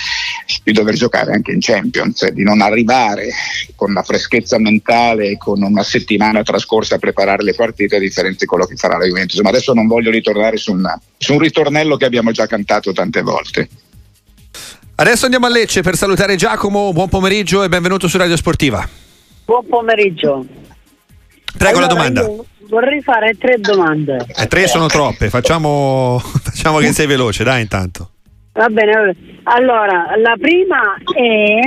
di 0.63 0.71
dover 0.71 0.95
giocare 0.95 1.33
anche 1.33 1.51
in 1.51 1.59
Champions, 1.59 2.29
di 2.29 2.43
non 2.43 2.61
arrivare 2.61 3.29
con 3.75 3.93
la 3.93 4.03
freschezza 4.03 4.59
mentale, 4.59 5.37
con 5.37 5.61
una 5.61 5.83
settimana 5.83 6.43
trascorsa 6.43 6.95
a 6.95 6.99
preparare 6.99 7.43
le 7.43 7.53
partite 7.53 7.95
a 7.95 7.99
differenza 7.99 8.39
di 8.41 8.45
quello 8.45 8.65
che 8.65 8.75
farà 8.75 8.97
la 8.97 9.05
Juventus. 9.05 9.14
Ma 9.41 9.49
adesso 9.49 9.73
non 9.73 9.87
voglio 9.87 10.11
ritornare 10.11 10.57
su, 10.57 10.73
una, 10.73 10.99
su 11.17 11.33
un 11.33 11.39
ritornello 11.39 11.95
che 11.97 12.05
abbiamo 12.05 12.31
già 12.31 12.45
cantato 12.47 12.91
tante 12.91 13.21
volte. 13.21 13.69
Adesso 14.95 15.25
andiamo 15.25 15.45
a 15.45 15.49
Lecce 15.49 15.81
per 15.81 15.95
salutare 15.95 16.35
Giacomo, 16.35 16.93
buon 16.93 17.09
pomeriggio 17.09 17.63
e 17.63 17.69
benvenuto 17.69 18.07
su 18.07 18.17
Radio 18.17 18.35
Sportiva. 18.37 18.87
Buon 19.45 19.65
pomeriggio. 19.67 20.45
Prego 21.57 21.77
allora, 21.77 21.81
la 21.81 22.09
domanda. 22.09 22.43
Vorrei 22.69 23.01
fare 23.01 23.35
tre 23.37 23.59
domande. 23.59 24.25
Eh, 24.35 24.47
tre 24.47 24.67
sono 24.67 24.87
troppe, 24.87 25.29
facciamo, 25.29 26.19
facciamo 26.41 26.79
che 26.79 26.91
sei 26.93 27.07
veloce, 27.07 27.43
dai 27.43 27.61
intanto. 27.61 28.11
Va 28.53 28.67
bene, 28.69 28.91
va 28.93 29.01
bene. 29.01 29.17
Allora, 29.43 30.15
la 30.17 30.35
prima 30.39 30.95
è 31.13 31.59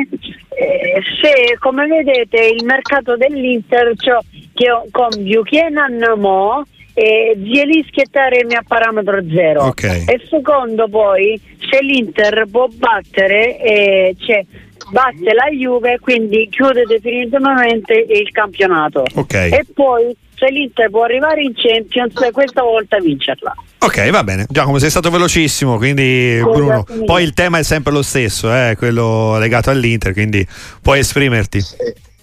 eh, 0.58 1.02
se 1.20 1.56
come 1.60 1.86
vedete 1.86 2.46
il 2.46 2.64
mercato 2.64 3.16
dell'Inter 3.16 3.92
cioè, 3.96 4.18
che 4.52 4.66
con 4.90 5.08
Buchanan 5.18 6.18
Mo 6.18 6.64
e 6.98 7.38
Zielinski 7.40 8.00
e 8.00 8.06
Taremi 8.10 8.54
a 8.56 8.64
parametro 8.66 9.22
zero. 9.32 9.66
Okay. 9.66 10.04
E 10.06 10.20
secondo 10.28 10.88
poi 10.88 11.40
se 11.70 11.80
l'Inter 11.80 12.44
può 12.50 12.66
battere 12.74 13.60
eh, 13.60 14.16
cioè, 14.18 14.44
batte 14.90 15.32
la 15.32 15.48
Juve 15.56 16.00
quindi 16.00 16.48
chiude 16.50 16.82
definitivamente 16.86 17.94
il 17.94 18.28
campionato. 18.32 19.04
Okay. 19.14 19.52
E 19.52 19.64
poi 19.72 20.16
se 20.34 20.50
l'Inter 20.50 20.90
può 20.90 21.04
arrivare 21.04 21.42
in 21.42 21.52
Champions 21.54 22.14
questa 22.32 22.62
volta 22.62 22.98
vincerla. 22.98 23.54
Ok, 23.78 24.10
va 24.10 24.24
bene. 24.24 24.46
Giacomo, 24.48 24.78
sei 24.78 24.90
stato 24.90 25.08
velocissimo, 25.08 25.76
quindi 25.76 26.40
Bruno. 26.42 26.84
Poi 27.04 27.22
il 27.22 27.32
tema 27.32 27.58
è 27.58 27.62
sempre 27.62 27.92
lo 27.92 28.02
stesso, 28.02 28.52
eh, 28.52 28.74
quello 28.76 29.38
legato 29.38 29.70
all'Inter, 29.70 30.12
quindi 30.12 30.44
puoi 30.82 30.98
esprimerti. 30.98 31.60
Sì. 31.60 31.76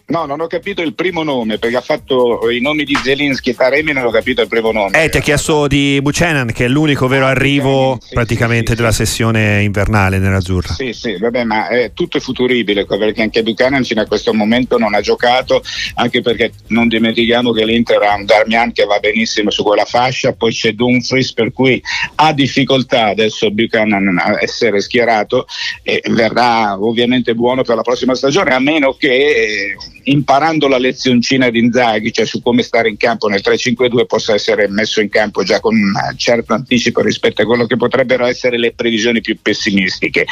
No, 0.08 0.26
non 0.26 0.40
ho 0.40 0.46
capito 0.46 0.84
il 0.84 0.94
primo 0.94 1.24
nome 1.24 1.58
perché 1.58 1.78
ha 1.78 1.82
fatto 1.82 2.48
i 2.52 2.62
nomi 2.62 2.84
di 2.84 2.94
Zelinski 2.94 3.50
e 3.50 3.56
Taremi, 3.56 3.92
non 3.92 4.06
ho 4.06 4.12
capito 4.12 4.40
il 4.42 4.48
primo 4.48 4.72
nome. 4.72 5.04
Eh, 5.04 5.10
ti 5.10 5.18
ha 5.18 5.20
chiesto 5.20 5.66
di 5.66 6.00
Buchanan, 6.00 6.52
che 6.52 6.66
è 6.66 6.68
l'unico 6.68 7.08
vero 7.08 7.26
arrivo 7.26 7.98
sì, 8.00 8.14
praticamente 8.14 8.72
sì, 8.72 8.76
della 8.76 8.92
sì. 8.92 9.04
sessione 9.04 9.64
invernale 9.64 10.20
nell'azzurra. 10.20 10.74
Sì, 10.74 10.94
sì, 10.94 11.18
vabbè, 11.18 11.44
ma 11.44 11.70
è, 11.70 11.92
tutto 11.96 12.18
è 12.18 12.20
futuribile 12.20 12.86
perché 12.86 13.24
anche 13.24 13.42
Buchanan 13.42 13.84
fino 13.84 14.02
a 14.02 14.06
questo 14.06 14.32
momento 14.32 14.78
non 14.78 14.94
ha 14.94 15.02
giocato, 15.02 15.64
anche 15.96 16.22
perché 16.22 16.52
non 16.68 16.88
dimentichiamo 16.88 17.52
che 17.52 17.66
l'Inter 17.66 18.04
ha 18.04 18.14
un 18.14 18.26
Darmian 18.26 18.74
che 18.74 18.86
va 18.86 19.00
benissimo 19.00 19.50
su 19.50 19.64
quella 19.64 19.86
fascia, 19.86 20.34
poi 20.34 20.52
c'è 20.52 20.74
Dumfries 20.74 21.34
per 21.34 21.52
cui 21.52 21.82
ha 22.16 22.32
difficoltà 22.32 23.08
adesso 23.08 23.50
Buchanan 23.50 24.20
a 24.20 24.38
essere 24.40 24.82
schierato 24.82 25.48
e 25.82 26.04
verrà 26.12 26.78
ovviamente 26.80 27.34
buono 27.34 27.64
per 27.64 27.76
la 27.76 27.82
prossima 27.82 28.14
stagione, 28.14 28.54
a 28.54 28.60
meno 28.60 28.94
che. 28.94 29.76
Imparando 30.08 30.68
la 30.68 30.78
lezioncina 30.78 31.50
di 31.50 31.60
Inzaghi, 31.60 32.12
cioè 32.12 32.26
su 32.26 32.42
come 32.42 32.62
stare 32.62 32.90
in 32.90 32.98
campo 32.98 33.28
nel 33.28 33.42
3-5-2, 33.44 34.06
possa 34.06 34.34
essere 34.34 34.68
messo 34.68 35.02
in 35.02 35.10
campo 35.10 35.44
già 35.44 35.60
con 35.60 35.76
un 35.76 35.94
certo 36.18 36.54
anticipo 36.54 37.02
rispetto 37.02 37.42
a 37.42 37.46
quello 37.46 37.66
che 37.66 37.76
potrebbero 37.76 38.26
essere 38.26 38.58
le 38.58 38.74
previsioni 38.74 39.22
più 39.22 39.38
pessimistiche. 39.42 40.26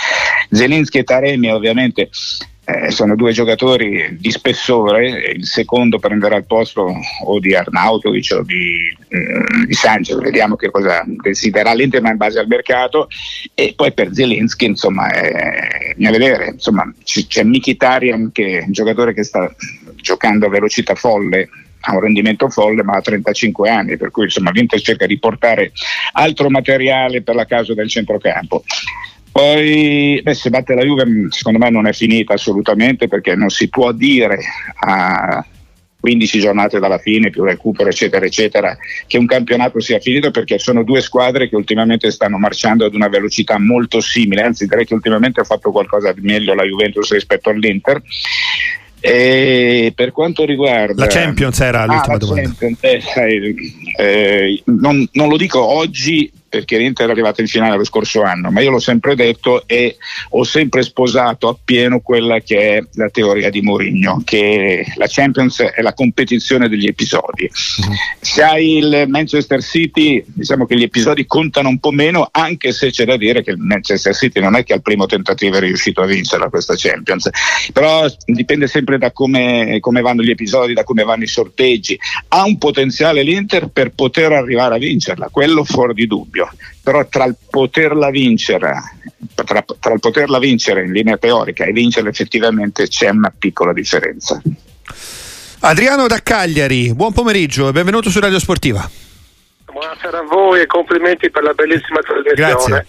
Zelinski 0.52 1.00
e 1.00 1.04
Taremi 1.04 1.52
ovviamente 1.52 2.10
eh, 2.66 2.92
sono 2.92 3.16
due 3.16 3.34
giocatori 3.34 4.18
di 4.18 4.32
spessore, 4.32 5.34
il 5.36 5.46
secondo 5.46 6.00
prenderà 6.00 6.38
il 6.38 6.46
posto 6.46 6.94
o 7.26 7.40
di 7.40 7.54
Arnautovic 7.54 8.36
o 8.38 8.44
di, 8.44 8.96
mm, 9.14 9.64
di 9.66 9.74
Sanchez, 9.74 10.18
vediamo 10.20 10.56
che 10.56 10.72
cosa 10.72 11.04
deciderà 11.06 11.74
l'Inter 11.74 12.02
in 12.06 12.16
base 12.16 12.40
al 12.40 12.48
mercato. 12.48 13.10
E 13.54 13.74
poi 13.76 13.92
per 13.92 14.14
Zelensky 14.14 14.68
insomma 14.68 15.12
eh, 15.12 15.96
a 16.06 16.12
vedere, 16.12 16.52
insomma 16.54 16.90
c- 17.04 17.28
c'è 17.28 17.44
Mkhitaryan 17.44 18.32
che 18.32 18.60
è 18.60 18.64
un 18.64 18.72
giocatore 18.72 19.14
che 19.14 19.24
sta 19.24 19.54
giocando 19.96 20.46
a 20.46 20.50
velocità 20.50 20.96
folle 20.96 21.50
ha 21.86 21.94
un 21.94 22.00
rendimento 22.00 22.50
folle 22.50 22.82
ma 22.84 22.94
ha 22.94 23.02
35 23.02 23.70
anni 23.70 23.98
per 23.98 24.10
cui 24.10 24.24
insomma 24.24 24.52
l'Inter 24.52 24.80
cerca 24.80 25.06
di 25.06 25.20
portare 25.20 25.74
altro 26.14 26.50
materiale 26.50 27.22
per 27.22 27.36
la 27.36 27.46
causa 27.46 27.74
del 27.74 27.90
centrocampo 27.90 28.64
poi 29.34 30.22
beh, 30.22 30.34
se 30.36 30.52
batte 30.52 30.76
la 30.76 30.84
Juve 30.84 31.06
secondo 31.30 31.58
me 31.58 31.72
non 31.72 31.88
è 31.88 31.92
finita 31.92 32.36
assolutamente 32.36 33.08
perché 33.08 33.36
non 33.36 33.50
si 33.50 33.68
può 33.68 33.92
dire 33.92 34.38
a 34.82 35.44
15 36.00 36.40
giornate 36.40 36.80
dalla 36.80 37.00
fine, 37.00 37.32
più 37.32 37.44
recupero 37.44 37.90
eccetera 37.90 38.26
eccetera, 38.26 38.78
che 39.08 39.18
un 39.18 39.26
campionato 39.26 39.80
sia 39.80 40.00
finito 40.00 40.30
perché 40.30 40.60
sono 40.60 40.84
due 40.84 41.02
squadre 41.02 41.50
che 41.50 41.56
ultimamente 41.56 42.12
stanno 42.12 42.38
marciando 42.38 42.86
ad 42.86 42.94
una 42.94 43.08
velocità 43.08 43.58
molto 43.58 44.02
simile, 44.02 44.44
anzi 44.44 44.68
direi 44.68 44.86
che 44.86 44.94
ultimamente 44.94 45.40
ha 45.40 45.46
fatto 45.46 45.72
qualcosa 45.72 46.12
di 46.12 46.22
meglio 46.22 46.54
la 46.54 46.66
Juventus 46.66 47.12
rispetto 47.12 47.50
all'Inter. 47.50 48.02
E 49.00 49.92
per 49.96 50.12
quanto 50.12 50.46
riguarda 50.46 51.06
la 51.06 51.08
Champions 51.08 51.60
era 51.60 51.86
l'ultima 51.86 52.14
ah, 52.14 52.18
domanda. 52.18 52.54
Champions, 52.60 52.84
eh, 53.18 53.56
eh, 53.98 54.64
non, 54.66 55.08
non, 55.12 55.28
lo 55.28 55.38
dico 55.38 55.62
oggi 55.62 56.32
perché 56.54 56.78
l'Inter 56.78 57.08
è 57.08 57.12
arrivata 57.12 57.42
in 57.42 57.48
finale 57.48 57.78
lo 57.78 57.84
scorso 57.84 58.22
anno, 58.22 58.52
ma 58.52 58.62
io 58.62 58.70
l'ho 58.70 58.80
sempre 58.80 59.16
detto 59.16 59.64
e 59.66 59.98
ho 60.30 60.44
sempre 60.44 60.84
sposato 60.84 61.48
appieno 61.48 62.00
quella 62.00 62.42
che 62.42 62.78
è 62.78 62.84
la 62.94 63.10
teoria 63.10 63.50
di 63.50 63.62
Mourinho, 63.62 64.22
che 64.24 64.86
la 64.98 65.08
Champions 65.10 65.62
è 65.62 65.82
la 65.82 65.96
competizione 65.96 66.70
degli 66.70 66.86
episodi. 66.86 67.50
Mm-hmm. 67.50 67.94
Se 68.22 68.44
hai 68.44 68.78
il 68.78 69.06
Manchester 69.08 69.64
City, 69.64 70.24
diciamo 70.28 70.68
che 70.68 70.78
gli 70.78 70.84
episodi 70.84 71.26
contano 71.26 71.70
un 71.70 71.80
po' 71.80 71.90
meno, 71.90 72.30
anche 72.30 72.72
se 72.72 72.92
c'è 72.92 73.06
da 73.06 73.18
dire 73.18 73.42
che 73.42 73.50
il 73.50 73.58
Manchester 73.58 74.14
City 74.14 74.40
non 74.40 74.56
è 74.56 74.64
che 74.64 74.74
al 74.74 74.84
primo 74.84 75.08
tentativo 75.08 75.56
è 75.56 75.60
riuscito 75.60 76.02
a 76.02 76.06
vincere 76.06 76.48
questa 76.52 76.76
Champions, 76.78 77.32
però 77.74 78.06
dipende 78.26 78.68
sempre 78.68 79.00
da 79.00 79.12
come, 79.12 79.80
come 79.80 80.02
vanno 80.02 80.22
gli 80.22 80.30
episodi, 80.30 80.76
da 80.76 80.84
come 80.84 81.04
vanno 81.04 81.24
i 81.24 81.28
sorteggi. 81.28 82.00
Ha 82.28 82.44
un 82.44 82.60
potenziale 82.60 83.24
l'Inter 83.24 83.70
per 83.70 83.90
poter 83.90 84.34
arrivare 84.34 84.76
a 84.76 84.78
vincerla, 84.78 85.30
quello 85.32 85.64
fuori 85.64 85.96
di 85.96 86.06
dubbio 86.06 86.42
dubbio, 86.44 86.50
però 86.84 87.06
tra 87.08 87.26
il 87.26 87.36
poterla 87.50 88.10
vincere, 88.10 88.74
tra, 89.34 89.64
tra 89.80 89.94
il 89.94 90.00
poterla 90.00 90.40
vincere 90.40 90.84
in 90.84 90.92
linea 90.92 91.18
teorica 91.18 91.66
e 91.66 91.72
vincerla 91.72 92.10
effettivamente 92.10 92.88
c'è 92.88 93.10
una 93.10 93.34
piccola 93.38 93.74
differenza. 93.74 94.42
Adriano 95.60 96.08
da 96.08 96.20
Cagliari, 96.22 96.94
buon 96.94 97.14
pomeriggio 97.14 97.70
e 97.70 97.72
benvenuto 97.72 98.10
su 98.10 98.20
Radio 98.20 98.40
Sportiva. 98.40 98.90
Buonasera 99.72 100.20
a 100.20 100.24
voi 100.24 100.62
e 100.62 100.66
complimenti 100.66 101.32
per 101.32 101.44
la 101.44 101.54
bellissima 101.54 102.00
trasmissione. 102.02 102.36
Grazie. 102.36 102.86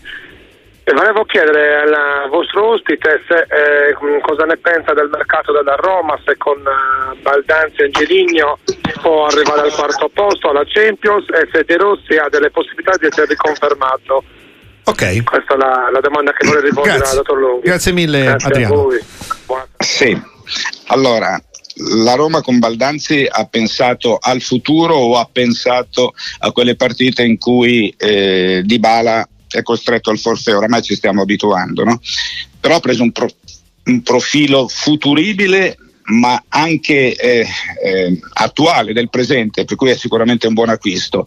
E 0.87 0.93
volevo 0.93 1.25
chiedere 1.25 1.81
al 1.81 2.29
vostro 2.29 2.73
ospite 2.73 3.23
se, 3.27 3.47
eh, 3.49 3.95
cosa 4.21 4.45
ne 4.45 4.59
pensa 4.59 4.93
del 4.93 5.09
mercato 5.09 5.51
della 5.51 5.77
Roma, 5.77 6.21
se 6.27 6.37
con 6.37 6.59
eh, 6.59 7.17
Baldanzi 7.23 7.81
e 7.81 7.85
Angeligno 7.85 8.59
può 9.01 9.25
arrivare 9.25 9.63
al 9.63 9.73
quarto 9.73 10.11
posto 10.13 10.51
alla 10.51 10.65
Champions 10.67 11.25
e 11.31 11.49
se 11.51 11.65
De 11.65 11.77
Rossi 11.79 12.17
ha 12.17 12.29
delle 12.29 12.51
possibilità 12.51 12.99
di 12.99 13.07
essere 13.07 13.29
riconfermato. 13.29 14.25
Ok. 14.85 15.25
Questa 15.25 15.55
è 15.55 15.57
la, 15.57 15.89
la 15.91 16.01
domanda 16.01 16.33
che 16.33 16.47
vorrei 16.47 16.65
rivolgere 16.65 17.03
al 17.03 17.17
dottor 17.17 17.39
Longhi. 17.39 17.67
Grazie 17.67 17.93
mille 17.93 18.23
Grazie 18.23 18.49
Adriano. 18.49 18.89
Sì, 19.79 20.23
allora 20.89 21.41
la 22.05 22.15
Roma 22.15 22.43
con 22.43 22.59
Baldanzi 22.59 23.27
ha 23.29 23.47
pensato 23.47 24.19
al 24.21 24.43
futuro 24.43 24.95
o 24.95 25.19
ha 25.19 25.27
pensato 25.33 26.13
a 26.41 26.53
quelle 26.53 26.77
partite 26.77 27.23
in 27.23 27.39
cui 27.39 27.93
eh, 27.97 28.61
Dybala 28.65 29.27
è 29.59 29.63
costretto 29.63 30.11
al 30.11 30.19
forfè, 30.19 30.57
oramai 30.57 30.83
ci 30.83 30.95
stiamo 30.95 31.23
abituando, 31.23 31.85
no? 31.85 32.01
però 32.61 32.77
ha 32.77 32.81
preso 32.81 33.03
un, 33.03 33.13
pro, 33.13 33.29
un 33.85 34.03
profilo 34.03 34.69
futuribile 34.69 35.77
ma 36.07 36.43
anche 36.49 37.15
eh, 37.17 37.47
eh, 37.83 38.21
attuale 38.35 38.93
del 38.93 39.09
presente, 39.09 39.65
per 39.65 39.77
cui 39.77 39.91
è 39.91 39.97
sicuramente 39.97 40.47
un 40.47 40.55
buon 40.55 40.69
acquisto. 40.69 41.25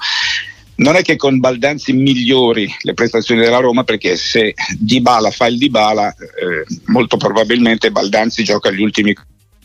Non 0.75 0.95
è 0.95 1.01
che 1.01 1.15
con 1.15 1.39
Baldanzi 1.39 1.93
migliori 1.93 2.71
le 2.81 2.93
prestazioni 2.93 3.41
della 3.41 3.57
Roma, 3.57 3.83
perché 3.83 4.15
se 4.15 4.53
Dybala 4.77 5.31
fa 5.31 5.47
il 5.47 5.57
Dybala, 5.57 6.09
eh, 6.09 6.75
molto 6.85 7.17
probabilmente 7.17 7.89
Baldanzi 7.89 8.43
gioca 8.43 8.69
gli 8.69 8.83
ultimi 8.83 9.15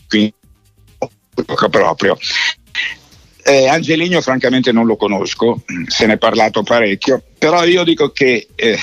15 0.07 0.33
proprio. 1.69 2.17
Eh, 3.45 3.67
Angelino 3.67 4.21
francamente 4.21 4.71
non 4.71 4.85
lo 4.85 4.95
conosco, 4.95 5.63
se 5.87 6.05
ne 6.05 6.13
è 6.13 6.17
parlato 6.17 6.63
parecchio, 6.63 7.21
però 7.37 7.65
io 7.65 7.83
dico 7.83 8.11
che 8.11 8.47
eh, 8.55 8.77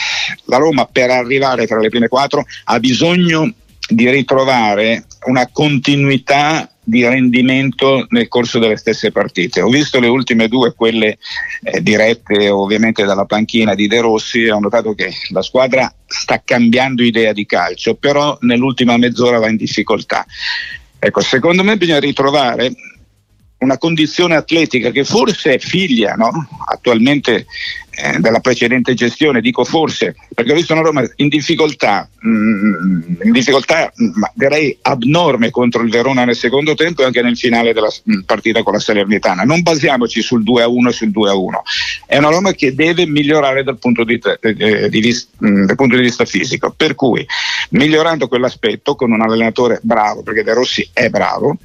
la 0.45 0.59
Roma 0.59 0.85
per 0.85 1.11
arrivare 1.11 1.67
tra 1.67 1.79
le 1.79 1.89
prime 1.89 2.09
quattro 2.09 2.45
ha 2.65 2.79
bisogno 2.79 3.55
di 3.89 4.11
ritrovare 4.11 5.07
una 5.25 5.49
continuità 5.51 6.71
di 6.83 7.07
rendimento 7.07 8.05
nel 8.11 8.29
corso 8.29 8.59
delle 8.59 8.77
stesse 8.77 9.13
partite. 9.13 9.63
Ho 9.63 9.69
visto 9.69 9.99
le 9.99 10.09
ultime 10.09 10.47
due, 10.49 10.75
quelle 10.75 11.17
eh, 11.63 11.83
dirette 11.83 12.51
ovviamente 12.51 13.05
dalla 13.05 13.25
panchina 13.25 13.75
di 13.75 13.87
De 13.87 14.01
Rossi, 14.01 14.43
e 14.43 14.51
ho 14.51 14.59
notato 14.59 14.95
che 14.95 15.11
la 15.31 15.43
squadra 15.43 15.93
sta 16.07 16.43
cambiando 16.45 17.03
idea 17.03 17.33
di 17.33 17.47
calcio, 17.47 17.95
però 17.95 18.37
nell'ultima 18.43 18.99
mezz'ora 18.99 19.39
va 19.39 19.49
in 19.49 19.57
difficoltà. 19.57 20.27
Ecco, 20.99 21.23
secondo 21.23 21.65
me 21.65 21.79
bisogna 21.79 21.99
ritrovare 21.99 22.73
una 23.61 23.79
condizione 23.79 24.37
atletica 24.37 24.91
che 24.91 25.05
forse 25.05 25.55
è 25.55 25.59
figlia 25.59 26.15
no? 26.15 26.31
attualmente 26.67 27.47
eh, 28.03 28.19
della 28.19 28.41
precedente 28.41 28.95
gestione, 28.95 29.41
dico 29.41 29.65
forse, 29.65 30.15
perché 30.35 30.53
ho 30.53 30.55
visto 30.55 30.73
una 30.73 30.83
Roma 30.83 31.03
in 31.17 31.29
difficoltà, 31.29 32.09
mh, 32.21 32.31
mm, 32.31 33.03
in 33.25 33.33
difficoltà 33.33 33.93
ma 34.15 34.31
direi 34.35 34.77
abnorme 34.83 35.51
contro 35.51 35.83
il 35.83 35.91
Verona 35.91 36.25
nel 36.25 36.37
secondo 36.37 36.75
tempo 36.75 37.03
e 37.03 37.07
anche 37.07 37.21
nel 37.21 37.37
finale 37.37 37.73
della 37.73 37.91
mm, 38.11 38.21
partita 38.21 38.63
con 38.63 38.73
la 38.73 38.79
Salernitana. 38.79 39.43
Non 39.43 39.63
basiamoci 39.63 40.23
sul 40.23 40.43
2-1 40.43 40.89
e 40.89 40.93
sul 40.93 41.09
2-1, 41.09 41.49
è 42.07 42.17
una 42.17 42.31
Roma 42.31 42.53
che 42.53 42.75
deve 42.75 43.07
migliorare 43.07 43.63
dal 43.63 43.79
punto 43.79 44.05
di, 44.05 44.19
eh, 44.41 44.89
di, 44.89 45.01
vis- 45.01 45.29
mm, 45.45 45.67
dal 45.67 45.77
punto 45.77 45.97
di 45.97 46.03
vista 46.03 46.25
fisico, 46.25 46.73
per 46.75 46.95
cui 46.95 47.27
migliorando 47.71 48.29
quell'aspetto 48.29 48.95
con 48.95 49.13
un 49.13 49.21
allenatore 49.21 49.81
bravo, 49.83 50.23
perché 50.23 50.43
De 50.43 50.55
Rossi 50.55 50.89
è 50.93 51.09
bravo, 51.11 51.59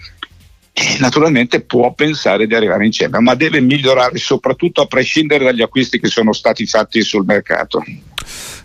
naturalmente 0.99 1.61
può 1.61 1.93
pensare 1.93 2.47
di 2.47 2.55
arrivare 2.55 2.85
insieme, 2.85 3.19
ma 3.19 3.35
deve 3.35 3.61
migliorare 3.61 4.17
soprattutto 4.17 4.81
a 4.81 4.87
prescindere 4.87 5.45
dagli 5.45 5.61
acquisti 5.61 5.99
che 5.99 6.07
sono 6.07 6.33
stati 6.33 6.65
fatti 6.65 7.01
sul 7.01 7.25
mercato. 7.25 7.83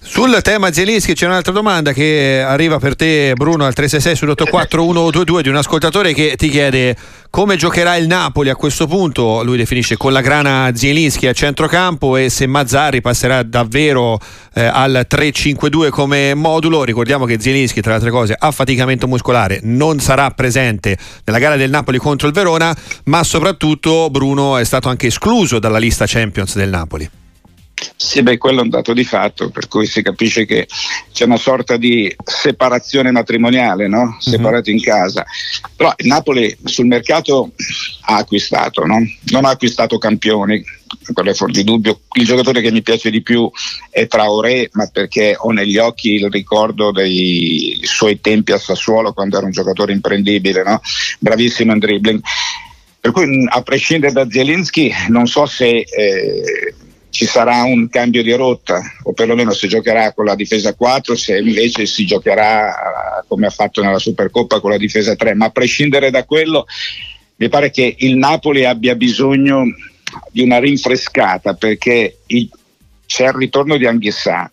Sul 0.02 0.38
tema 0.42 0.72
Zelinski 0.72 1.14
c'è 1.14 1.26
un'altra 1.26 1.52
domanda 1.52 1.92
che 1.92 2.42
arriva 2.44 2.78
per 2.78 2.96
te 2.96 3.32
Bruno 3.34 3.64
al 3.64 3.74
366 3.74 4.28
sull'84122 4.28 5.40
di 5.40 5.48
un 5.48 5.56
ascoltatore 5.56 6.12
che 6.12 6.34
ti 6.36 6.48
chiede 6.48 6.96
come 7.30 7.54
giocherà 7.54 7.94
il 7.94 8.08
Napoli 8.08 8.48
a 8.48 8.56
questo 8.56 8.88
punto, 8.88 9.44
lui 9.44 9.56
definisce 9.56 9.96
con 9.96 10.12
la 10.12 10.20
grana 10.20 10.72
Zielinski 10.74 11.28
a 11.28 11.32
centrocampo 11.32 12.16
e 12.16 12.28
se 12.28 12.48
Mazzarri 12.48 13.00
passerà 13.00 13.44
davvero 13.44 14.18
eh, 14.52 14.64
al 14.64 15.06
3-5-2 15.08 15.90
come 15.90 16.34
modulo, 16.34 16.82
ricordiamo 16.82 17.26
che 17.26 17.38
Zielinski 17.38 17.80
tra 17.80 17.90
le 17.90 17.96
altre 17.98 18.10
cose 18.10 18.34
ha 18.36 18.50
faticamento 18.50 19.06
muscolare, 19.06 19.60
non 19.62 20.00
sarà 20.00 20.28
presente 20.32 20.98
nella 21.24 21.38
gara 21.38 21.54
del 21.54 21.70
Napoli 21.70 21.98
contro 21.98 22.26
il 22.26 22.34
Verona, 22.34 22.76
ma 23.04 23.22
soprattutto 23.22 24.10
Bruno 24.10 24.56
è 24.56 24.64
stato 24.64 24.88
anche 24.88 25.06
escluso 25.06 25.60
dalla 25.60 25.78
lista 25.78 26.06
Champions 26.08 26.56
del 26.56 26.68
Napoli. 26.68 27.08
Sì, 27.96 28.22
beh, 28.22 28.38
quello 28.38 28.60
è 28.60 28.62
un 28.62 28.68
dato 28.68 28.92
di 28.92 29.04
fatto, 29.04 29.50
per 29.50 29.68
cui 29.68 29.86
si 29.86 30.02
capisce 30.02 30.44
che 30.44 30.66
c'è 31.12 31.24
una 31.24 31.36
sorta 31.36 31.76
di 31.76 32.14
separazione 32.22 33.10
matrimoniale, 33.10 33.88
no? 33.88 34.04
Mhm. 34.04 34.18
separati 34.18 34.70
uh-huh. 34.70 34.76
in 34.76 34.82
casa. 34.82 35.24
Però 35.76 35.92
il 35.96 36.06
Napoli 36.06 36.56
sul 36.64 36.86
mercato 36.86 37.52
ha 38.02 38.16
acquistato, 38.16 38.84
no? 38.84 38.98
non 39.30 39.44
ha 39.44 39.50
acquistato 39.50 39.98
campioni, 39.98 40.62
quello 41.12 41.30
è 41.30 41.34
fuori 41.34 41.52
di 41.52 41.64
dubbio. 41.64 42.00
Il 42.12 42.26
giocatore 42.26 42.60
che 42.60 42.70
mi 42.70 42.82
piace 42.82 43.10
di 43.10 43.22
più 43.22 43.50
è 43.90 44.06
Traoré, 44.06 44.68
ma 44.72 44.86
perché 44.86 45.34
ho 45.38 45.50
negli 45.50 45.78
occhi 45.78 46.14
il 46.14 46.28
ricordo 46.30 46.90
dei 46.90 47.80
suoi 47.84 48.20
tempi 48.20 48.52
a 48.52 48.58
Sassuolo 48.58 49.12
quando 49.12 49.36
era 49.36 49.46
un 49.46 49.52
giocatore 49.52 49.92
imprendibile, 49.92 50.62
no? 50.62 50.80
bravissimo 51.18 51.72
in 51.72 51.78
dribbling. 51.78 52.20
Per 53.00 53.12
cui 53.12 53.46
a 53.48 53.62
prescindere 53.62 54.12
da 54.12 54.28
Zielinski 54.28 54.92
non 55.08 55.26
so 55.26 55.46
se... 55.46 55.68
Eh, 55.68 56.74
ci 57.10 57.26
sarà 57.26 57.64
un 57.64 57.88
cambio 57.88 58.22
di 58.22 58.32
rotta 58.32 58.80
o 59.02 59.12
perlomeno 59.12 59.52
si 59.52 59.68
giocherà 59.68 60.12
con 60.12 60.24
la 60.24 60.36
difesa 60.36 60.74
4 60.74 61.16
se 61.16 61.38
invece 61.38 61.84
si 61.86 62.06
giocherà 62.06 62.70
eh, 62.70 63.24
come 63.26 63.46
ha 63.46 63.50
fatto 63.50 63.82
nella 63.82 63.98
Supercoppa 63.98 64.60
con 64.60 64.70
la 64.70 64.76
difesa 64.78 65.16
3 65.16 65.34
ma 65.34 65.46
a 65.46 65.50
prescindere 65.50 66.10
da 66.10 66.24
quello 66.24 66.66
mi 67.36 67.48
pare 67.48 67.70
che 67.70 67.96
il 67.98 68.16
Napoli 68.16 68.64
abbia 68.64 68.94
bisogno 68.94 69.64
di 70.30 70.42
una 70.42 70.58
rinfrescata 70.58 71.54
perché 71.54 72.18
il, 72.26 72.48
c'è 73.06 73.26
il 73.26 73.34
ritorno 73.34 73.76
di 73.76 73.86
Anghissà 73.86 74.50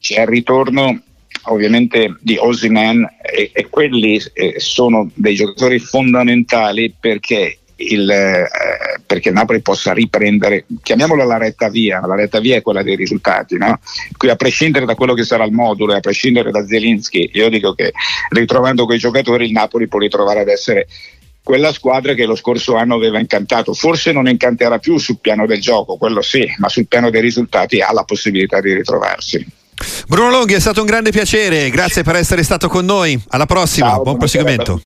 c'è 0.00 0.22
il 0.22 0.26
ritorno 0.26 1.00
ovviamente 1.44 2.16
di 2.20 2.36
Osiman 2.36 3.06
e, 3.22 3.50
e 3.52 3.68
quelli 3.68 4.20
eh, 4.32 4.54
sono 4.58 5.10
dei 5.14 5.34
giocatori 5.34 5.78
fondamentali 5.78 6.94
perché 6.98 7.58
il, 7.80 8.10
eh, 8.10 8.48
perché 9.06 9.30
Napoli 9.30 9.60
possa 9.60 9.92
riprendere, 9.92 10.64
chiamiamola 10.82 11.24
la 11.24 11.38
retta 11.38 11.68
via, 11.68 12.00
la 12.04 12.14
retta 12.14 12.40
via 12.40 12.56
è 12.56 12.62
quella 12.62 12.82
dei 12.82 12.96
risultati, 12.96 13.56
no? 13.56 13.80
Qui 14.16 14.30
a 14.30 14.36
prescindere 14.36 14.84
da 14.84 14.94
quello 14.94 15.14
che 15.14 15.24
sarà 15.24 15.44
il 15.44 15.52
modulo 15.52 15.92
e 15.92 15.96
a 15.96 16.00
prescindere 16.00 16.50
da 16.50 16.66
Zelinski, 16.66 17.30
io 17.34 17.48
dico 17.48 17.74
che 17.74 17.92
ritrovando 18.30 18.84
quei 18.84 18.98
giocatori 18.98 19.46
il 19.46 19.52
Napoli 19.52 19.88
può 19.88 19.98
ritrovare 19.98 20.40
ad 20.40 20.48
essere 20.48 20.86
quella 21.42 21.72
squadra 21.72 22.12
che 22.12 22.26
lo 22.26 22.34
scorso 22.34 22.76
anno 22.76 22.94
aveva 22.94 23.18
incantato. 23.18 23.72
Forse 23.72 24.12
non 24.12 24.28
incanterà 24.28 24.78
più 24.78 24.98
sul 24.98 25.18
piano 25.18 25.46
del 25.46 25.60
gioco, 25.60 25.96
quello 25.96 26.20
sì, 26.20 26.46
ma 26.58 26.68
sul 26.68 26.86
piano 26.86 27.08
dei 27.08 27.22
risultati 27.22 27.80
ha 27.80 27.90
la 27.92 28.04
possibilità 28.04 28.60
di 28.60 28.74
ritrovarsi. 28.74 29.46
Bruno 30.06 30.28
Longhi 30.30 30.54
è 30.54 30.60
stato 30.60 30.80
un 30.80 30.86
grande 30.86 31.10
piacere, 31.10 31.70
grazie 31.70 32.02
per 32.02 32.16
essere 32.16 32.42
stato 32.42 32.68
con 32.68 32.84
noi. 32.84 33.18
Alla 33.28 33.46
prossima, 33.46 33.88
Ciao, 33.88 34.02
buon 34.02 34.18
proseguimento. 34.18 34.76